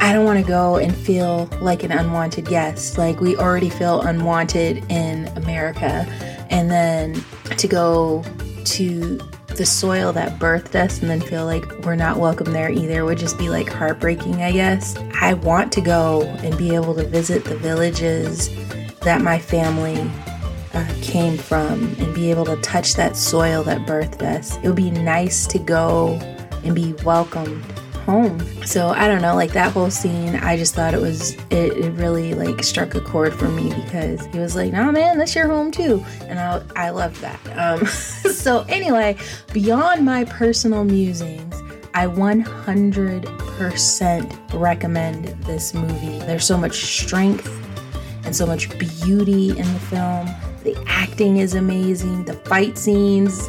I 0.00 0.12
don't 0.12 0.24
want 0.24 0.38
to 0.38 0.46
go 0.46 0.76
and 0.76 0.94
feel 0.94 1.48
like 1.60 1.82
an 1.82 1.92
unwanted 1.92 2.46
guest. 2.46 2.98
Like 2.98 3.20
we 3.20 3.36
already 3.36 3.70
feel 3.70 4.00
unwanted 4.02 4.84
in 4.90 5.26
America, 5.36 6.06
and 6.50 6.70
then 6.70 7.22
to 7.56 7.66
go 7.66 8.24
to 8.64 9.18
the 9.48 9.66
soil 9.66 10.12
that 10.12 10.38
birthed 10.38 10.76
us 10.76 11.00
and 11.00 11.10
then 11.10 11.20
feel 11.20 11.44
like 11.44 11.64
we're 11.84 11.96
not 11.96 12.16
welcome 12.18 12.52
there 12.52 12.70
either 12.70 13.04
would 13.04 13.18
just 13.18 13.36
be 13.38 13.48
like 13.48 13.68
heartbreaking, 13.68 14.40
I 14.40 14.52
guess. 14.52 14.96
I 15.20 15.34
want 15.34 15.72
to 15.72 15.80
go 15.80 16.22
and 16.42 16.56
be 16.56 16.74
able 16.74 16.94
to 16.94 17.04
visit 17.04 17.44
the 17.44 17.56
villages 17.56 18.48
that 19.00 19.20
my 19.20 19.38
family 19.38 20.08
uh, 20.74 20.86
came 21.00 21.36
from 21.36 21.94
and 21.98 22.14
be 22.14 22.30
able 22.30 22.44
to 22.44 22.56
touch 22.56 22.94
that 22.94 23.16
soil 23.16 23.62
that 23.64 23.86
birthed 23.86 24.22
us. 24.22 24.56
It 24.58 24.64
would 24.64 24.76
be 24.76 24.90
nice 24.90 25.46
to 25.48 25.58
go 25.58 26.14
and 26.64 26.74
be 26.74 26.92
welcomed 27.04 27.64
home. 28.08 28.40
So 28.64 28.88
I 28.88 29.06
don't 29.06 29.20
know, 29.20 29.34
like 29.34 29.52
that 29.52 29.70
whole 29.72 29.90
scene, 29.90 30.36
I 30.36 30.56
just 30.56 30.74
thought 30.74 30.94
it 30.94 31.00
was 31.00 31.34
it, 31.50 31.76
it 31.76 31.90
really 31.92 32.32
like 32.32 32.64
struck 32.64 32.94
a 32.94 33.02
chord 33.02 33.34
for 33.34 33.48
me 33.48 33.74
because 33.74 34.24
he 34.26 34.38
was 34.38 34.56
like, 34.56 34.72
"Nah, 34.72 34.90
man, 34.90 35.18
that's 35.18 35.34
your 35.34 35.46
home 35.46 35.70
too," 35.70 36.02
and 36.22 36.38
I 36.38 36.62
I 36.74 36.88
loved 36.90 37.20
that. 37.20 37.38
Um, 37.54 37.86
so 37.86 38.64
anyway, 38.68 39.16
beyond 39.52 40.04
my 40.04 40.24
personal 40.24 40.84
musings. 40.84 41.54
I 41.94 42.06
100% 42.06 44.60
recommend 44.60 45.24
this 45.46 45.72
movie. 45.74 46.18
There's 46.20 46.44
so 46.44 46.56
much 46.56 46.84
strength 46.84 47.50
and 48.24 48.36
so 48.36 48.46
much 48.46 48.68
beauty 48.78 49.50
in 49.50 49.72
the 49.72 49.80
film. 49.90 50.28
The 50.64 50.76
acting 50.86 51.38
is 51.38 51.54
amazing. 51.54 52.24
The 52.24 52.34
fight 52.34 52.76
scenes, 52.76 53.48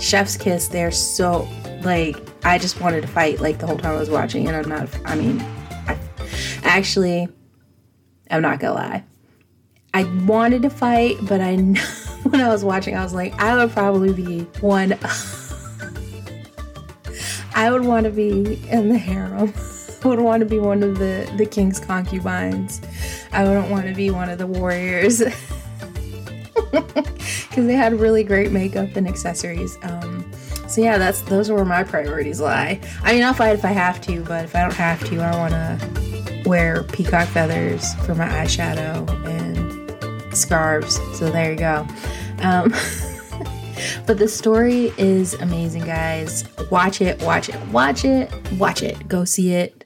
chef's 0.00 0.36
kiss, 0.36 0.68
they're 0.68 0.90
so 0.90 1.48
like 1.82 2.16
I 2.44 2.58
just 2.58 2.80
wanted 2.80 3.02
to 3.02 3.08
fight 3.08 3.40
like 3.40 3.58
the 3.58 3.66
whole 3.66 3.76
time 3.76 3.94
I 3.94 3.98
was 3.98 4.10
watching 4.10 4.48
and 4.48 4.56
I'm 4.56 4.68
not 4.68 4.88
I 5.04 5.14
mean 5.14 5.40
I, 5.86 5.96
actually 6.62 7.28
I'm 8.30 8.42
not 8.42 8.60
gonna 8.60 8.74
lie. 8.74 9.04
I 9.94 10.04
wanted 10.24 10.62
to 10.62 10.70
fight, 10.70 11.18
but 11.22 11.40
I 11.40 11.56
when 12.22 12.40
I 12.40 12.48
was 12.48 12.64
watching 12.64 12.96
I 12.96 13.02
was 13.02 13.14
like 13.14 13.34
I 13.40 13.56
would 13.56 13.72
probably 13.72 14.12
be 14.12 14.40
one 14.60 14.98
I 17.54 17.70
would 17.70 17.84
want 17.84 18.04
to 18.04 18.10
be 18.10 18.60
in 18.70 18.88
the 18.88 18.98
harem. 18.98 19.52
I 20.04 20.08
would 20.08 20.18
want 20.18 20.40
to 20.40 20.46
be 20.46 20.58
one 20.58 20.82
of 20.82 20.98
the 20.98 21.32
the 21.36 21.46
king's 21.46 21.78
concubines. 21.78 22.80
I 23.32 23.44
wouldn't 23.44 23.70
want 23.70 23.86
to 23.86 23.94
be 23.94 24.10
one 24.10 24.28
of 24.30 24.38
the 24.38 24.46
warriors. 24.46 25.22
because 26.72 27.66
they 27.66 27.74
had 27.74 28.00
really 28.00 28.24
great 28.24 28.50
makeup 28.50 28.96
and 28.96 29.06
accessories. 29.06 29.78
Um, 29.82 30.24
so 30.68 30.80
yeah, 30.80 30.96
that's 30.96 31.20
those 31.22 31.50
are 31.50 31.54
where 31.54 31.66
my 31.66 31.84
priorities 31.84 32.40
lie. 32.40 32.80
I 33.02 33.12
mean, 33.12 33.22
I'll 33.22 33.34
fight 33.34 33.54
if 33.54 33.64
I 33.64 33.72
have 33.72 34.00
to, 34.02 34.22
but 34.24 34.46
if 34.46 34.56
I 34.56 34.62
don't 34.62 34.74
have 34.74 35.04
to, 35.04 35.20
I 35.20 35.36
want 35.36 35.52
to 35.52 36.42
wear 36.48 36.82
peacock 36.84 37.28
feathers 37.28 37.94
for 38.06 38.14
my 38.14 38.26
eyeshadow 38.26 39.06
and 39.26 40.36
scarves. 40.36 40.98
So 41.18 41.30
there 41.30 41.52
you 41.52 41.58
go. 41.58 41.86
Um, 42.38 42.70
but 44.06 44.18
the 44.18 44.28
story 44.28 44.92
is 44.96 45.34
amazing, 45.34 45.84
guys. 45.84 46.44
Watch 46.70 47.02
it, 47.02 47.22
watch 47.22 47.50
it, 47.50 47.60
watch 47.66 48.06
it, 48.06 48.32
watch 48.52 48.82
it. 48.82 49.08
Go 49.08 49.24
see 49.26 49.52
it 49.52 49.84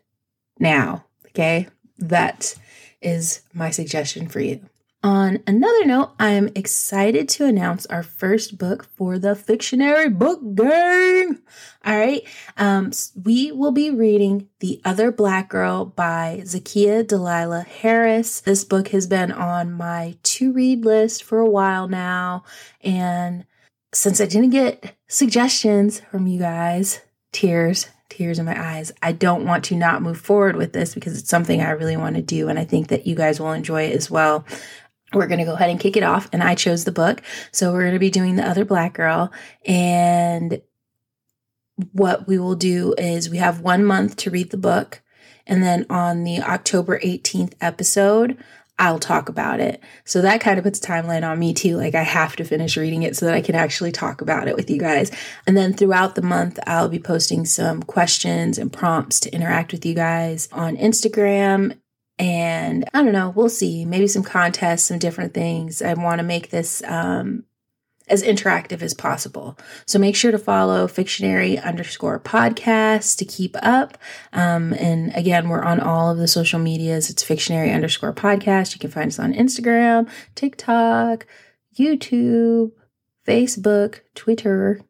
now. 0.60 1.04
Okay, 1.28 1.66
that 1.98 2.54
is 3.02 3.42
my 3.52 3.70
suggestion 3.70 4.28
for 4.28 4.40
you. 4.40 4.60
On 5.06 5.40
another 5.46 5.84
note, 5.84 6.14
I'm 6.18 6.48
excited 6.56 7.28
to 7.28 7.44
announce 7.44 7.86
our 7.86 8.02
first 8.02 8.58
book 8.58 8.88
for 8.96 9.20
the 9.20 9.36
Fictionary 9.36 10.08
Book 10.08 10.40
Gang. 10.56 11.38
All 11.84 11.96
right. 11.96 12.24
Um, 12.56 12.90
we 13.14 13.52
will 13.52 13.70
be 13.70 13.88
reading 13.88 14.48
The 14.58 14.80
Other 14.84 15.12
Black 15.12 15.48
Girl 15.48 15.84
by 15.84 16.40
Zakiya 16.42 17.06
Delilah 17.06 17.62
Harris. 17.62 18.40
This 18.40 18.64
book 18.64 18.88
has 18.88 19.06
been 19.06 19.30
on 19.30 19.70
my 19.70 20.16
to 20.24 20.52
read 20.52 20.84
list 20.84 21.22
for 21.22 21.38
a 21.38 21.48
while 21.48 21.86
now. 21.86 22.42
And 22.80 23.46
since 23.94 24.20
I 24.20 24.26
didn't 24.26 24.50
get 24.50 24.96
suggestions 25.06 26.00
from 26.00 26.26
you 26.26 26.40
guys, 26.40 27.00
tears, 27.30 27.86
tears 28.08 28.40
in 28.40 28.44
my 28.44 28.60
eyes. 28.60 28.90
I 29.02 29.12
don't 29.12 29.44
want 29.44 29.64
to 29.66 29.76
not 29.76 30.02
move 30.02 30.18
forward 30.18 30.56
with 30.56 30.72
this 30.72 30.94
because 30.94 31.16
it's 31.16 31.30
something 31.30 31.60
I 31.60 31.70
really 31.70 31.96
want 31.96 32.16
to 32.16 32.22
do. 32.22 32.48
And 32.48 32.58
I 32.58 32.64
think 32.64 32.88
that 32.88 33.06
you 33.06 33.14
guys 33.14 33.38
will 33.38 33.52
enjoy 33.52 33.84
it 33.84 33.94
as 33.94 34.10
well 34.10 34.44
we're 35.12 35.26
going 35.26 35.38
to 35.38 35.44
go 35.44 35.54
ahead 35.54 35.70
and 35.70 35.80
kick 35.80 35.96
it 35.96 36.02
off. 36.02 36.28
And 36.32 36.42
I 36.42 36.54
chose 36.54 36.84
the 36.84 36.92
book. 36.92 37.22
So 37.52 37.72
we're 37.72 37.82
going 37.82 37.92
to 37.92 37.98
be 37.98 38.10
doing 38.10 38.36
The 38.36 38.48
Other 38.48 38.64
Black 38.64 38.94
Girl. 38.94 39.32
And 39.64 40.60
what 41.92 42.26
we 42.26 42.38
will 42.38 42.56
do 42.56 42.94
is 42.98 43.30
we 43.30 43.38
have 43.38 43.60
one 43.60 43.84
month 43.84 44.16
to 44.16 44.30
read 44.30 44.50
the 44.50 44.56
book. 44.56 45.02
And 45.46 45.62
then 45.62 45.86
on 45.88 46.24
the 46.24 46.40
October 46.40 46.98
18th 46.98 47.54
episode, 47.60 48.36
I'll 48.78 48.98
talk 48.98 49.28
about 49.28 49.60
it. 49.60 49.80
So 50.04 50.20
that 50.22 50.40
kind 50.40 50.58
of 50.58 50.64
puts 50.64 50.80
a 50.80 50.82
timeline 50.82 51.26
on 51.26 51.38
me 51.38 51.54
too. 51.54 51.76
Like 51.76 51.94
I 51.94 52.02
have 52.02 52.36
to 52.36 52.44
finish 52.44 52.76
reading 52.76 53.04
it 53.04 53.16
so 53.16 53.24
that 53.26 53.34
I 53.34 53.40
can 53.40 53.54
actually 53.54 53.92
talk 53.92 54.20
about 54.20 54.48
it 54.48 54.56
with 54.56 54.68
you 54.68 54.78
guys. 54.78 55.10
And 55.46 55.56
then 55.56 55.72
throughout 55.72 56.14
the 56.14 56.22
month, 56.22 56.58
I'll 56.66 56.88
be 56.88 56.98
posting 56.98 57.46
some 57.46 57.82
questions 57.82 58.58
and 58.58 58.72
prompts 58.72 59.20
to 59.20 59.32
interact 59.32 59.72
with 59.72 59.86
you 59.86 59.94
guys 59.94 60.48
on 60.52 60.76
Instagram 60.76 61.78
and 62.18 62.88
I 62.94 63.02
don't 63.02 63.12
know, 63.12 63.30
we'll 63.30 63.48
see. 63.48 63.84
Maybe 63.84 64.06
some 64.06 64.22
contests, 64.22 64.84
some 64.84 64.98
different 64.98 65.34
things. 65.34 65.82
I 65.82 65.94
want 65.94 66.18
to 66.18 66.24
make 66.24 66.50
this 66.50 66.82
um, 66.84 67.44
as 68.08 68.22
interactive 68.22 68.82
as 68.82 68.94
possible. 68.94 69.58
So 69.86 69.98
make 69.98 70.16
sure 70.16 70.30
to 70.30 70.38
follow 70.38 70.86
Fictionary 70.86 71.58
underscore 71.58 72.20
podcast 72.20 73.18
to 73.18 73.24
keep 73.24 73.56
up. 73.62 73.98
Um, 74.32 74.72
and 74.74 75.14
again, 75.14 75.48
we're 75.48 75.64
on 75.64 75.80
all 75.80 76.10
of 76.10 76.18
the 76.18 76.28
social 76.28 76.58
medias. 76.58 77.10
It's 77.10 77.22
Fictionary 77.22 77.72
underscore 77.72 78.14
podcast. 78.14 78.74
You 78.74 78.78
can 78.78 78.90
find 78.90 79.08
us 79.08 79.18
on 79.18 79.34
Instagram, 79.34 80.08
TikTok, 80.34 81.26
YouTube, 81.78 82.72
Facebook, 83.26 84.00
Twitter. 84.14 84.80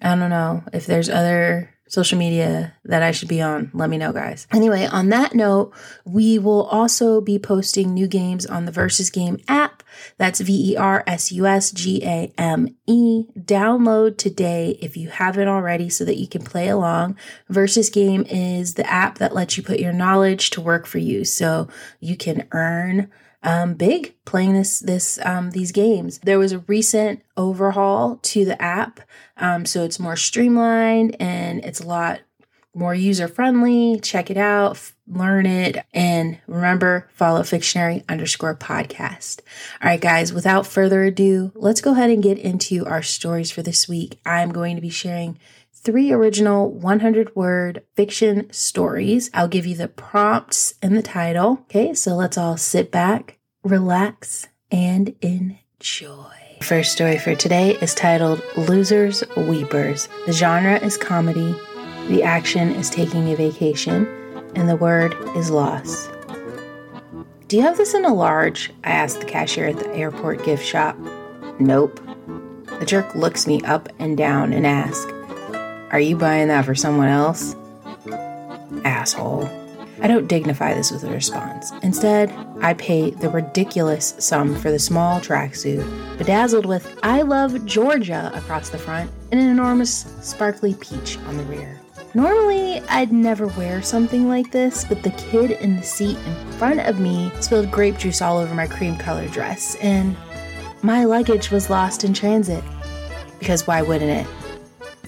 I 0.00 0.14
don't 0.14 0.30
know 0.30 0.62
if 0.72 0.86
there's 0.86 1.08
other 1.08 1.74
social 1.88 2.18
media 2.18 2.74
that 2.84 3.02
I 3.02 3.10
should 3.10 3.28
be 3.28 3.42
on, 3.42 3.70
let 3.74 3.90
me 3.90 3.98
know, 3.98 4.12
guys. 4.12 4.46
Anyway, 4.52 4.86
on 4.86 5.08
that 5.08 5.34
note, 5.34 5.72
we 6.04 6.38
will 6.38 6.64
also 6.64 7.20
be 7.20 7.38
posting 7.38 7.92
new 7.92 8.06
games 8.06 8.46
on 8.46 8.64
the 8.64 8.72
Versus 8.72 9.10
Game 9.10 9.38
app. 9.48 9.82
That's 10.16 10.40
V 10.40 10.72
E 10.72 10.76
R 10.76 11.02
S 11.06 11.32
U 11.32 11.46
S 11.46 11.70
G 11.72 12.04
A 12.04 12.32
M 12.38 12.76
E. 12.86 13.24
Download 13.38 14.16
today 14.16 14.78
if 14.80 14.96
you 14.96 15.08
haven't 15.08 15.48
already 15.48 15.88
so 15.88 16.04
that 16.04 16.18
you 16.18 16.28
can 16.28 16.42
play 16.42 16.68
along. 16.68 17.16
Versus 17.48 17.90
Game 17.90 18.24
is 18.28 18.74
the 18.74 18.88
app 18.88 19.18
that 19.18 19.34
lets 19.34 19.56
you 19.56 19.62
put 19.62 19.80
your 19.80 19.92
knowledge 19.92 20.50
to 20.50 20.60
work 20.60 20.86
for 20.86 20.98
you 20.98 21.24
so 21.24 21.68
you 22.00 22.16
can 22.16 22.46
earn 22.52 23.10
um, 23.42 23.74
big 23.74 24.14
playing 24.24 24.54
this 24.54 24.80
this 24.80 25.18
um, 25.24 25.50
these 25.50 25.72
games. 25.72 26.18
There 26.20 26.38
was 26.38 26.52
a 26.52 26.60
recent 26.60 27.22
overhaul 27.36 28.16
to 28.22 28.44
the 28.44 28.60
app, 28.60 29.00
um, 29.36 29.64
so 29.64 29.84
it's 29.84 30.00
more 30.00 30.16
streamlined 30.16 31.16
and 31.20 31.64
it's 31.64 31.80
a 31.80 31.86
lot 31.86 32.20
more 32.74 32.94
user 32.94 33.28
friendly. 33.28 33.98
Check 34.00 34.30
it 34.30 34.36
out, 34.36 34.72
f- 34.72 34.96
learn 35.06 35.46
it, 35.46 35.84
and 35.92 36.38
remember 36.46 37.08
follow 37.14 37.42
Fictionary 37.42 38.04
underscore 38.08 38.56
podcast. 38.56 39.40
All 39.82 39.88
right, 39.88 40.00
guys. 40.00 40.32
Without 40.32 40.66
further 40.66 41.02
ado, 41.04 41.52
let's 41.54 41.80
go 41.80 41.92
ahead 41.92 42.10
and 42.10 42.22
get 42.22 42.38
into 42.38 42.86
our 42.86 43.02
stories 43.02 43.50
for 43.50 43.62
this 43.62 43.88
week. 43.88 44.20
I'm 44.24 44.52
going 44.52 44.76
to 44.76 44.82
be 44.82 44.90
sharing 44.90 45.38
three 45.88 46.12
original 46.12 46.70
100 46.70 47.34
word 47.34 47.82
fiction 47.94 48.46
stories. 48.52 49.30
I'll 49.32 49.48
give 49.48 49.64
you 49.64 49.74
the 49.74 49.88
prompts 49.88 50.74
and 50.82 50.94
the 50.94 51.00
title. 51.00 51.60
Okay, 51.62 51.94
so 51.94 52.14
let's 52.14 52.36
all 52.36 52.58
sit 52.58 52.92
back, 52.92 53.38
relax, 53.64 54.48
and 54.70 55.14
enjoy. 55.22 56.58
First 56.60 56.92
story 56.92 57.16
for 57.16 57.34
today 57.34 57.78
is 57.80 57.94
titled 57.94 58.42
Losers 58.54 59.24
Weepers. 59.34 60.10
The 60.26 60.32
genre 60.32 60.78
is 60.78 60.98
comedy, 60.98 61.56
the 62.08 62.22
action 62.22 62.68
is 62.72 62.90
taking 62.90 63.32
a 63.32 63.36
vacation, 63.36 64.06
and 64.54 64.68
the 64.68 64.76
word 64.76 65.14
is 65.34 65.50
loss. 65.50 66.10
Do 67.46 67.56
you 67.56 67.62
have 67.62 67.78
this 67.78 67.94
in 67.94 68.04
a 68.04 68.12
large? 68.12 68.70
I 68.84 68.90
asked 68.90 69.20
the 69.20 69.26
cashier 69.26 69.68
at 69.68 69.78
the 69.78 69.90
airport 69.94 70.44
gift 70.44 70.66
shop. 70.66 70.98
Nope. 71.58 71.98
The 72.78 72.84
jerk 72.84 73.14
looks 73.14 73.46
me 73.46 73.62
up 73.62 73.88
and 73.98 74.18
down 74.18 74.52
and 74.52 74.66
asks, 74.66 75.10
Are 75.90 76.00
you 76.00 76.16
buying 76.16 76.48
that 76.48 76.66
for 76.66 76.74
someone 76.74 77.08
else? 77.08 77.56
Asshole. 78.84 79.48
I 80.00 80.06
don't 80.06 80.28
dignify 80.28 80.74
this 80.74 80.90
with 80.90 81.02
a 81.02 81.10
response. 81.10 81.72
Instead, 81.82 82.30
I 82.60 82.74
pay 82.74 83.10
the 83.10 83.30
ridiculous 83.30 84.14
sum 84.18 84.54
for 84.54 84.70
the 84.70 84.78
small 84.78 85.18
tracksuit, 85.18 86.18
bedazzled 86.18 86.66
with 86.66 86.98
I 87.02 87.22
love 87.22 87.64
Georgia 87.64 88.30
across 88.34 88.68
the 88.68 88.78
front 88.78 89.10
and 89.32 89.40
an 89.40 89.48
enormous 89.48 90.04
sparkly 90.20 90.74
peach 90.74 91.18
on 91.26 91.36
the 91.38 91.42
rear. 91.44 91.80
Normally, 92.14 92.80
I'd 92.88 93.12
never 93.12 93.46
wear 93.48 93.82
something 93.82 94.28
like 94.28 94.52
this, 94.52 94.84
but 94.84 95.02
the 95.02 95.10
kid 95.12 95.52
in 95.52 95.76
the 95.76 95.82
seat 95.82 96.18
in 96.18 96.52
front 96.52 96.80
of 96.80 97.00
me 97.00 97.32
spilled 97.40 97.70
grape 97.70 97.98
juice 97.98 98.22
all 98.22 98.38
over 98.38 98.54
my 98.54 98.66
cream 98.66 98.96
colored 98.96 99.32
dress, 99.32 99.74
and 99.76 100.16
my 100.82 101.04
luggage 101.04 101.50
was 101.50 101.70
lost 101.70 102.04
in 102.04 102.12
transit. 102.12 102.62
Because 103.38 103.66
why 103.66 103.82
wouldn't 103.82 104.10
it? 104.10 104.26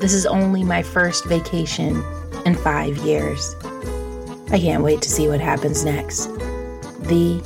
This 0.00 0.14
is 0.14 0.24
only 0.24 0.64
my 0.64 0.82
first 0.82 1.26
vacation 1.26 2.02
in 2.46 2.54
five 2.54 2.96
years. 2.98 3.54
I 4.50 4.58
can't 4.58 4.82
wait 4.82 5.02
to 5.02 5.10
see 5.10 5.28
what 5.28 5.40
happens 5.40 5.84
next. 5.84 6.26
The 7.02 7.42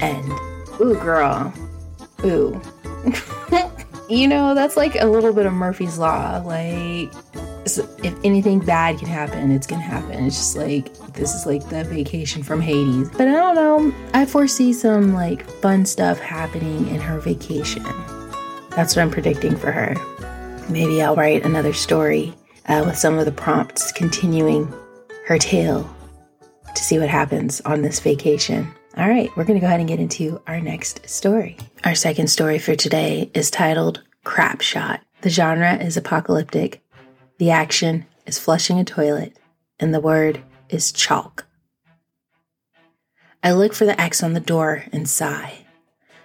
end. 0.00 0.32
Ooh, 0.80 0.98
girl. 1.00 1.54
Ooh. 2.24 2.60
you 4.08 4.26
know, 4.26 4.54
that's 4.54 4.76
like 4.76 5.00
a 5.00 5.06
little 5.06 5.32
bit 5.32 5.46
of 5.46 5.52
Murphy's 5.52 5.96
Law. 5.96 6.42
Like, 6.44 7.12
if 7.64 8.18
anything 8.24 8.58
bad 8.58 8.98
can 8.98 9.08
happen, 9.08 9.52
it's 9.52 9.66
gonna 9.66 9.82
happen. 9.82 10.26
It's 10.26 10.36
just 10.36 10.56
like, 10.56 10.92
this 11.14 11.32
is 11.32 11.46
like 11.46 11.68
the 11.68 11.84
vacation 11.84 12.42
from 12.42 12.60
Hades. 12.60 13.08
But 13.10 13.28
I 13.28 13.32
don't 13.32 13.54
know. 13.54 13.94
I 14.12 14.26
foresee 14.26 14.72
some 14.72 15.14
like 15.14 15.48
fun 15.60 15.86
stuff 15.86 16.18
happening 16.18 16.88
in 16.88 17.00
her 17.00 17.20
vacation. 17.20 17.84
That's 18.70 18.96
what 18.96 19.02
I'm 19.02 19.10
predicting 19.10 19.56
for 19.56 19.70
her. 19.70 19.94
Maybe 20.68 21.02
I'll 21.02 21.14
write 21.14 21.44
another 21.44 21.74
story 21.74 22.34
uh, 22.66 22.82
with 22.86 22.96
some 22.96 23.18
of 23.18 23.26
the 23.26 23.32
prompts 23.32 23.92
continuing 23.92 24.72
her 25.26 25.36
tale 25.36 25.88
to 26.74 26.82
see 26.82 26.98
what 26.98 27.08
happens 27.08 27.60
on 27.62 27.82
this 27.82 28.00
vacation. 28.00 28.72
All 28.96 29.08
right, 29.08 29.30
we're 29.36 29.44
going 29.44 29.58
to 29.58 29.60
go 29.60 29.66
ahead 29.66 29.80
and 29.80 29.88
get 29.88 30.00
into 30.00 30.40
our 30.46 30.60
next 30.60 31.08
story. 31.08 31.58
Our 31.84 31.94
second 31.94 32.28
story 32.28 32.58
for 32.58 32.74
today 32.74 33.30
is 33.34 33.50
titled 33.50 34.02
Crap 34.24 34.62
Shot. 34.62 35.00
The 35.20 35.30
genre 35.30 35.76
is 35.76 35.96
apocalyptic, 35.96 36.82
the 37.38 37.50
action 37.50 38.06
is 38.26 38.38
flushing 38.38 38.78
a 38.78 38.84
toilet, 38.84 39.36
and 39.78 39.92
the 39.92 40.00
word 40.00 40.42
is 40.70 40.92
chalk. 40.92 41.46
I 43.42 43.52
look 43.52 43.74
for 43.74 43.84
the 43.84 44.00
X 44.00 44.22
on 44.22 44.32
the 44.32 44.40
door 44.40 44.84
and 44.92 45.08
sigh. 45.08 45.66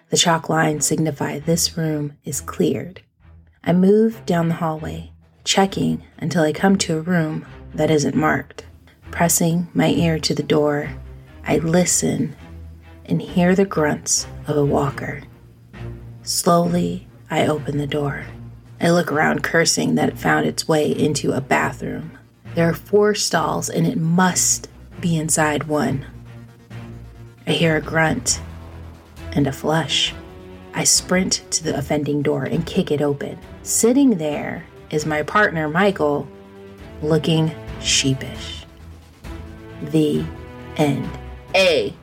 The 0.10 0.18
chalk 0.18 0.48
lines 0.48 0.86
signify 0.86 1.40
this 1.40 1.78
room 1.78 2.18
is 2.24 2.40
cleared. 2.40 3.02
I 3.64 3.74
move 3.74 4.26
down 4.26 4.48
the 4.48 4.56
hallway, 4.56 5.12
checking 5.44 6.04
until 6.18 6.44
I 6.44 6.54
come 6.54 6.78
to 6.80 6.98
a 6.98 7.02
room 7.02 7.46
that 7.74 7.92
isn't 7.92 8.16
marked. 8.16 8.66
Pressing 9.12 9.68
my 9.74 9.90
ear 9.90 10.20
to 10.20 10.34
the 10.34 10.44
door, 10.44 10.90
I 11.46 11.58
listen 11.58 12.36
and 13.06 13.22
hear 13.22 13.56
the 13.56 13.66
grunts 13.66 14.28
of 14.48 14.56
a 14.56 14.66
walker. 14.66 15.22
Slowly, 16.24 17.08
I 17.30 17.48
open 17.48 17.78
the 17.78 17.88
door. 17.88 18.26
I 18.80 18.92
look 18.92 19.12
around, 19.12 19.44
cursing 19.44 19.96
that 19.96 20.10
it 20.10 20.18
found 20.18 20.46
its 20.46 20.68
way 20.68 20.90
into 20.92 21.34
a 21.34 21.42
bathroom. 21.42 22.18
There 22.56 22.70
are 22.70 22.74
four 22.74 23.14
stalls, 23.14 23.70
and 23.70 23.86
it 23.86 23.98
must 23.98 24.70
be 25.02 25.18
inside 25.18 25.64
one. 25.66 26.06
I 27.46 27.52
hear 27.52 27.76
a 27.76 27.82
grunt 27.82 28.42
and 29.34 29.48
a 29.48 29.52
flush. 29.52 30.14
I 30.74 30.84
sprint 30.84 31.44
to 31.52 31.64
the 31.64 31.78
offending 31.78 32.22
door 32.22 32.44
and 32.44 32.66
kick 32.66 32.92
it 32.92 33.02
open. 33.02 33.38
Sitting 33.64 34.18
there 34.18 34.66
is 34.90 35.06
my 35.06 35.24
partner, 35.24 35.68
Michael, 35.68 36.28
looking 37.02 37.52
sheepish 37.82 38.60
the 39.82 40.24
end. 40.78 41.10
A. 41.56 41.94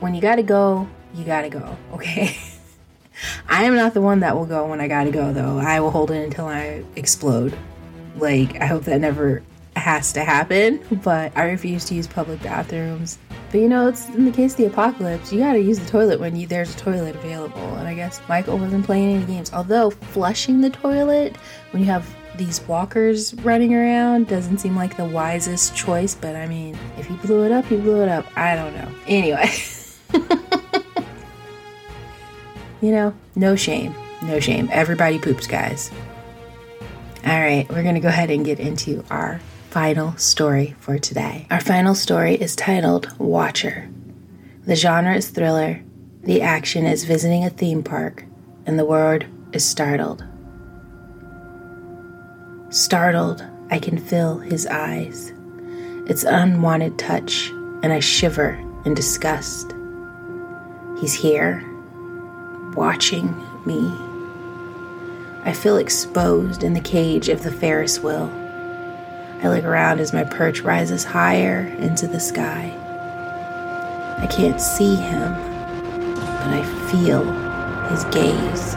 When 0.00 0.14
you 0.14 0.20
gotta 0.20 0.42
go, 0.42 0.88
you 1.14 1.24
gotta 1.24 1.48
go, 1.48 1.76
okay? 1.92 2.36
I 3.48 3.64
am 3.64 3.74
not 3.74 3.94
the 3.94 4.00
one 4.00 4.20
that 4.20 4.36
will 4.36 4.46
go 4.46 4.66
when 4.66 4.80
I 4.80 4.88
gotta 4.88 5.10
go, 5.10 5.32
though. 5.32 5.58
I 5.58 5.80
will 5.80 5.90
hold 5.90 6.10
it 6.10 6.22
until 6.22 6.46
I 6.46 6.84
explode. 6.96 7.56
Like, 8.16 8.60
I 8.60 8.66
hope 8.66 8.84
that 8.84 9.00
never 9.00 9.42
has 9.74 10.12
to 10.14 10.24
happen, 10.24 10.80
but 11.02 11.32
I 11.36 11.44
refuse 11.44 11.86
to 11.86 11.94
use 11.94 12.06
public 12.06 12.42
bathrooms. 12.42 13.18
But 13.56 13.62
you 13.62 13.70
know, 13.70 13.88
it's 13.88 14.06
in 14.10 14.26
the 14.26 14.32
case 14.32 14.52
of 14.52 14.58
the 14.58 14.66
apocalypse, 14.66 15.32
you 15.32 15.38
gotta 15.38 15.62
use 15.62 15.78
the 15.78 15.86
toilet 15.86 16.20
when 16.20 16.36
you, 16.36 16.46
there's 16.46 16.74
a 16.74 16.76
toilet 16.76 17.16
available. 17.16 17.76
And 17.76 17.88
I 17.88 17.94
guess 17.94 18.20
Michael 18.28 18.58
wasn't 18.58 18.84
playing 18.84 19.16
any 19.16 19.24
games. 19.24 19.50
Although, 19.50 19.92
flushing 19.92 20.60
the 20.60 20.68
toilet 20.68 21.38
when 21.70 21.80
you 21.82 21.88
have 21.88 22.06
these 22.36 22.60
walkers 22.68 23.32
running 23.36 23.74
around 23.74 24.28
doesn't 24.28 24.58
seem 24.58 24.76
like 24.76 24.98
the 24.98 25.06
wisest 25.06 25.74
choice, 25.74 26.14
but 26.14 26.36
I 26.36 26.46
mean, 26.46 26.76
if 26.98 27.06
he 27.06 27.14
blew 27.14 27.46
it 27.46 27.50
up, 27.50 27.64
he 27.64 27.78
blew 27.78 28.02
it 28.02 28.10
up. 28.10 28.26
I 28.36 28.56
don't 28.56 28.74
know. 28.74 28.90
Anyway. 29.06 29.50
you 32.82 32.90
know, 32.92 33.14
no 33.36 33.56
shame. 33.56 33.94
No 34.24 34.38
shame. 34.38 34.68
Everybody 34.70 35.18
poops, 35.18 35.46
guys. 35.46 35.90
All 37.24 37.40
right, 37.40 37.66
we're 37.70 37.82
going 37.82 37.94
to 37.94 38.02
go 38.02 38.08
ahead 38.08 38.28
and 38.30 38.44
get 38.44 38.60
into 38.60 39.02
our 39.08 39.40
final 39.76 40.16
story 40.16 40.74
for 40.80 40.98
today. 40.98 41.46
Our 41.50 41.60
final 41.60 41.94
story 41.94 42.34
is 42.34 42.56
titled 42.56 43.12
Watcher. 43.18 43.90
The 44.64 44.74
genre 44.74 45.14
is 45.14 45.28
thriller, 45.28 45.84
the 46.22 46.40
action 46.40 46.86
is 46.86 47.04
visiting 47.04 47.44
a 47.44 47.50
theme 47.50 47.82
park, 47.82 48.24
and 48.64 48.78
the 48.78 48.86
word 48.86 49.26
is 49.52 49.66
startled. 49.66 50.24
Startled, 52.70 53.44
I 53.70 53.78
can 53.78 53.98
feel 53.98 54.38
his 54.38 54.66
eyes. 54.66 55.34
It's 56.06 56.24
unwanted 56.24 56.98
touch, 56.98 57.50
and 57.82 57.92
I 57.92 58.00
shiver 58.00 58.54
in 58.86 58.94
disgust. 58.94 59.74
He's 61.02 61.12
here, 61.12 61.62
watching 62.74 63.26
me. 63.66 63.92
I 65.44 65.52
feel 65.52 65.76
exposed 65.76 66.62
in 66.62 66.72
the 66.72 66.80
cage 66.80 67.28
of 67.28 67.42
the 67.42 67.52
Ferris 67.52 68.00
wheel. 68.00 68.32
I 69.46 69.48
look 69.48 69.64
around 69.64 70.00
as 70.00 70.12
my 70.12 70.24
perch 70.24 70.62
rises 70.62 71.04
higher 71.04 71.72
into 71.78 72.08
the 72.08 72.18
sky. 72.18 72.74
I 74.18 74.26
can't 74.26 74.60
see 74.60 74.96
him, 74.96 75.34
but 76.16 76.48
I 76.48 76.64
feel 76.90 77.22
his 77.88 78.04
gaze. 78.06 78.74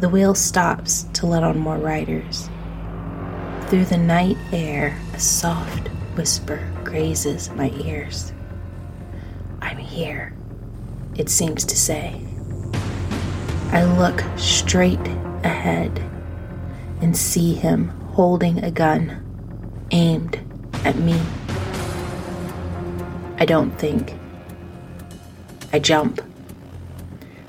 The 0.00 0.08
wheel 0.08 0.34
stops 0.34 1.02
to 1.12 1.26
let 1.26 1.42
on 1.42 1.58
more 1.58 1.76
riders. 1.76 2.48
Through 3.68 3.84
the 3.84 3.98
night 3.98 4.38
air, 4.52 4.98
a 5.12 5.20
soft 5.20 5.88
whisper 6.16 6.66
grazes 6.82 7.50
my 7.50 7.68
ears. 7.84 8.32
I'm 9.60 9.76
here, 9.76 10.34
it 11.14 11.28
seems 11.28 11.66
to 11.66 11.76
say. 11.76 12.22
I 13.70 13.84
look 13.84 14.24
straight 14.38 15.06
ahead 15.44 15.98
and 17.02 17.14
see 17.14 17.52
him 17.52 17.92
holding 18.14 18.62
a 18.62 18.70
gun 18.70 19.20
aimed 19.90 20.38
at 20.84 20.96
me. 20.96 21.20
I 23.38 23.44
don't 23.44 23.72
think. 23.72 24.14
I 25.72 25.80
jump. 25.80 26.20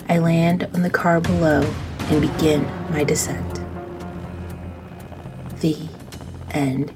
I 0.10 0.18
land 0.18 0.68
on 0.74 0.82
the 0.82 0.90
car 0.90 1.22
below 1.22 1.62
and 2.10 2.20
begin 2.20 2.64
my 2.92 3.04
descent. 3.04 3.62
The 5.62 5.78
end. 6.50 6.92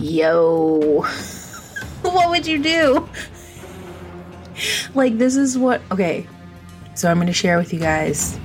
Yo, 0.00 1.02
what 2.02 2.30
would 2.30 2.46
you 2.46 2.62
do? 2.62 3.08
Like, 4.94 5.16
this 5.16 5.34
is 5.34 5.56
what. 5.56 5.80
Okay, 5.90 6.26
so 6.94 7.10
I'm 7.10 7.16
going 7.16 7.26
to 7.26 7.32
share 7.32 7.56
with 7.56 7.72
you 7.72 7.80
guys 7.80 8.38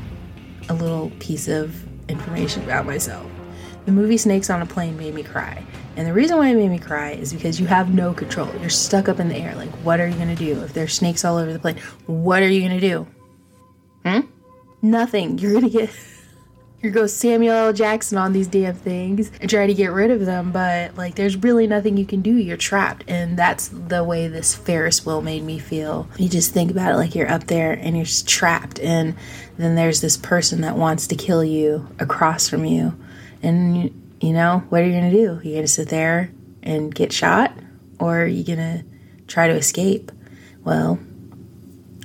a 0.70 0.74
little 0.74 1.12
piece 1.20 1.48
of 1.50 1.76
information 2.10 2.64
about 2.64 2.86
myself. 2.86 3.30
The 3.88 3.94
movie 3.94 4.18
Snakes 4.18 4.50
on 4.50 4.62
a 4.62 4.66
Plane 4.66 4.98
made 4.98 5.16
me 5.16 5.24
cry. 5.24 5.64
And 5.96 6.06
the 6.06 6.12
reason 6.12 6.38
why 6.38 6.50
it 6.50 6.56
made 6.56 6.70
me 6.70 6.78
cry 6.78 7.12
is 7.12 7.34
because 7.34 7.58
you 7.58 7.68
have 7.68 7.94
no 7.94 8.14
control. 8.14 8.54
You're 8.60 8.70
stuck 8.70 9.08
up 9.08 9.18
in 9.18 9.30
the 9.30 9.38
air. 9.38 9.56
Like, 9.56 9.70
what 9.86 10.02
are 10.02 10.08
you 10.08 10.16
going 10.16 10.28
to 10.28 10.36
do? 10.36 10.62
If 10.62 10.74
there's 10.74 10.94
snakes 10.94 11.24
all 11.24 11.38
over 11.38 11.54
the 11.54 11.58
plane, 11.58 11.78
what 12.06 12.44
are 12.44 12.50
you 12.50 12.60
going 12.60 12.78
to 12.78 12.86
do? 12.86 13.08
Hmm? 14.04 14.28
Nothing. 14.82 15.38
You're 15.38 15.54
gonna 15.54 15.70
get 15.70 15.90
you 16.82 16.92
go 16.92 17.08
Samuel 17.08 17.56
L. 17.56 17.74
Jackson 17.74 18.18
on 18.18 18.34
these 18.34 18.48
damn 18.48 18.76
things 18.76 19.32
and 19.40 19.50
try 19.50 19.66
to 19.66 19.74
get 19.74 19.92
rid 19.92 20.12
of 20.12 20.26
them, 20.26 20.52
but 20.52 20.96
like 20.96 21.16
there's 21.16 21.38
really 21.38 21.66
nothing 21.66 21.96
you 21.96 22.06
can 22.06 22.22
do. 22.22 22.36
You're 22.36 22.58
trapped. 22.58 23.04
And 23.08 23.38
that's 23.38 23.70
the 23.70 24.04
way 24.04 24.28
this 24.28 24.54
Ferris 24.54 25.06
wheel 25.06 25.22
made 25.22 25.44
me 25.44 25.60
feel. 25.60 26.08
You 26.18 26.30
just 26.30 26.54
think 26.54 26.70
about 26.70 26.92
it 26.92 26.98
like 26.98 27.16
you're 27.16 27.32
up 27.32 27.48
there 27.48 27.72
and 27.72 27.96
you're 27.96 28.06
trapped, 28.06 28.80
and 28.80 29.16
then 29.58 29.76
there's 29.76 30.02
this 30.02 30.18
person 30.18 30.62
that 30.62 30.78
wants 30.78 31.08
to 31.08 31.16
kill 31.16 31.44
you 31.44 31.88
across 32.00 32.48
from 32.50 32.66
you. 32.66 32.98
And 33.44 34.16
you 34.20 34.34
know, 34.34 34.64
what 34.70 34.82
are 34.82 34.86
you 34.86 34.94
gonna 34.94 35.12
do? 35.12 35.40
You're 35.44 35.56
gonna 35.58 35.68
sit 35.68 35.90
there 35.90 36.32
and 36.64 36.94
get 36.94 37.12
shot, 37.12 37.54
or 38.00 38.24
are 38.24 38.28
you 38.28 38.44
gonna 38.44 38.84
try 39.28 39.48
to 39.48 39.54
escape? 39.54 40.12
Well, 40.64 41.00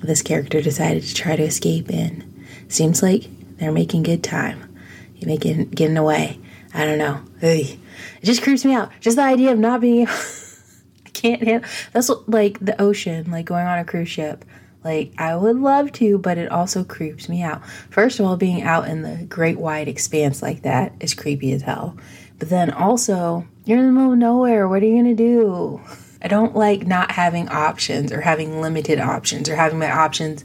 this 0.02 0.22
character 0.22 0.60
decided 0.60 1.02
to 1.04 1.14
try 1.14 1.36
to 1.36 1.42
escape 1.42 1.88
and 1.90 2.32
Seems 2.72 3.02
like 3.02 3.24
they're 3.58 3.70
making 3.70 4.02
good 4.02 4.24
time. 4.24 4.74
making 5.20 5.68
getting 5.70 5.98
away. 5.98 6.40
I 6.72 6.86
don't 6.86 6.96
know. 6.96 7.20
Ugh. 7.42 7.42
It 7.42 7.78
just 8.24 8.42
creeps 8.42 8.64
me 8.64 8.72
out. 8.72 8.90
Just 8.98 9.16
the 9.16 9.22
idea 9.22 9.52
of 9.52 9.58
not 9.58 9.82
being 9.82 10.08
I 11.06 11.10
can't 11.12 11.42
handle 11.42 11.68
that's 11.92 12.10
like 12.26 12.58
the 12.60 12.80
ocean, 12.80 13.30
like 13.30 13.44
going 13.44 13.66
on 13.66 13.78
a 13.78 13.84
cruise 13.84 14.08
ship. 14.08 14.46
Like 14.84 15.12
I 15.18 15.36
would 15.36 15.56
love 15.56 15.92
to, 15.92 16.18
but 16.18 16.38
it 16.38 16.50
also 16.50 16.84
creeps 16.84 17.28
me 17.28 17.42
out. 17.42 17.66
First 17.90 18.18
of 18.18 18.26
all, 18.26 18.36
being 18.36 18.62
out 18.62 18.88
in 18.88 19.02
the 19.02 19.24
great 19.26 19.58
wide 19.58 19.88
expanse 19.88 20.42
like 20.42 20.62
that 20.62 20.92
is 21.00 21.14
creepy 21.14 21.52
as 21.52 21.62
hell. 21.62 21.96
But 22.38 22.48
then 22.48 22.70
also, 22.70 23.46
you're 23.64 23.78
in 23.78 23.86
the 23.86 23.92
middle 23.92 24.12
of 24.12 24.18
nowhere. 24.18 24.68
What 24.68 24.82
are 24.82 24.86
you 24.86 24.96
gonna 24.96 25.14
do? 25.14 25.80
I 26.20 26.28
don't 26.28 26.56
like 26.56 26.86
not 26.86 27.10
having 27.12 27.48
options 27.48 28.12
or 28.12 28.20
having 28.20 28.60
limited 28.60 28.98
options 28.98 29.48
or 29.48 29.56
having 29.56 29.78
my 29.78 29.90
options 29.90 30.44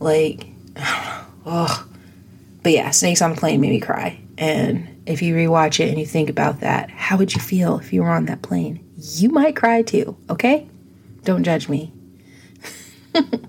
like 0.00 0.46
oh. 1.46 1.86
But 2.62 2.72
yeah, 2.72 2.90
Snakes 2.90 3.20
on 3.20 3.32
a 3.32 3.36
Plane 3.36 3.60
made 3.60 3.70
me 3.70 3.80
cry. 3.80 4.20
And 4.38 5.02
if 5.06 5.20
you 5.20 5.34
rewatch 5.34 5.80
it 5.80 5.88
and 5.88 5.98
you 5.98 6.06
think 6.06 6.30
about 6.30 6.60
that, 6.60 6.90
how 6.90 7.16
would 7.16 7.34
you 7.34 7.40
feel 7.40 7.78
if 7.78 7.92
you 7.92 8.02
were 8.02 8.10
on 8.10 8.26
that 8.26 8.42
plane? 8.42 8.88
You 8.96 9.30
might 9.30 9.56
cry 9.56 9.82
too, 9.82 10.16
okay? 10.30 10.68
Don't 11.24 11.44
judge 11.44 11.68
me. 11.68 11.92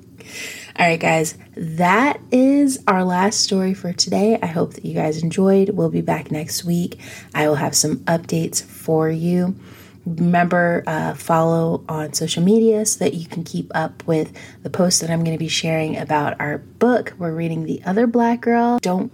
All 0.75 0.87
right, 0.87 0.99
guys, 0.99 1.37
that 1.55 2.19
is 2.31 2.83
our 2.87 3.03
last 3.03 3.41
story 3.41 3.73
for 3.73 3.93
today. 3.93 4.39
I 4.41 4.47
hope 4.47 4.73
that 4.73 4.85
you 4.85 4.93
guys 4.95 5.21
enjoyed. 5.21 5.69
We'll 5.69 5.89
be 5.89 6.01
back 6.01 6.31
next 6.31 6.63
week. 6.63 6.99
I 7.33 7.47
will 7.47 7.55
have 7.55 7.75
some 7.75 7.97
updates 8.05 8.63
for 8.63 9.09
you. 9.09 9.55
Remember, 10.05 10.83
uh, 10.85 11.13
follow 11.13 11.85
on 11.87 12.13
social 12.13 12.43
media 12.43 12.85
so 12.85 13.05
that 13.05 13.13
you 13.13 13.25
can 13.25 13.43
keep 13.43 13.71
up 13.73 14.05
with 14.05 14.35
the 14.63 14.69
posts 14.69 14.99
that 15.01 15.09
I'm 15.09 15.23
going 15.23 15.37
to 15.37 15.39
be 15.39 15.47
sharing 15.47 15.97
about 15.97 16.39
our 16.41 16.57
book. 16.57 17.13
We're 17.17 17.33
reading 17.33 17.63
The 17.63 17.81
Other 17.85 18.07
Black 18.07 18.41
Girl. 18.41 18.79
Don't 18.81 19.13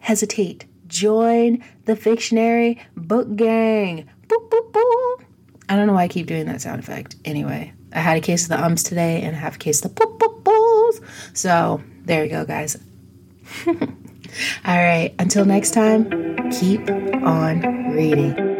hesitate. 0.00 0.66
Join 0.86 1.64
the 1.86 1.96
Fictionary 1.96 2.82
Book 2.96 3.34
Gang. 3.36 4.08
Boop, 4.26 4.48
boop, 4.50 4.72
boop. 4.72 5.24
I 5.68 5.76
don't 5.76 5.86
know 5.86 5.94
why 5.94 6.02
I 6.02 6.08
keep 6.08 6.26
doing 6.26 6.46
that 6.46 6.60
sound 6.60 6.80
effect. 6.80 7.16
Anyway, 7.24 7.72
I 7.94 8.00
had 8.00 8.16
a 8.16 8.20
case 8.20 8.44
of 8.44 8.48
the 8.50 8.62
ums 8.62 8.82
today 8.82 9.22
and 9.22 9.36
I 9.36 9.38
have 9.38 9.56
a 9.56 9.58
case 9.58 9.84
of 9.84 9.94
the 9.94 10.00
boop, 10.00 10.18
boop, 10.18 10.44
boos. 10.44 11.00
So 11.32 11.82
there 12.04 12.24
you 12.24 12.30
go, 12.30 12.44
guys. 12.44 12.76
All 13.66 13.74
right, 14.64 15.14
until 15.18 15.44
next 15.44 15.72
time, 15.72 16.50
keep 16.50 16.90
on 16.90 17.92
reading. 17.92 18.53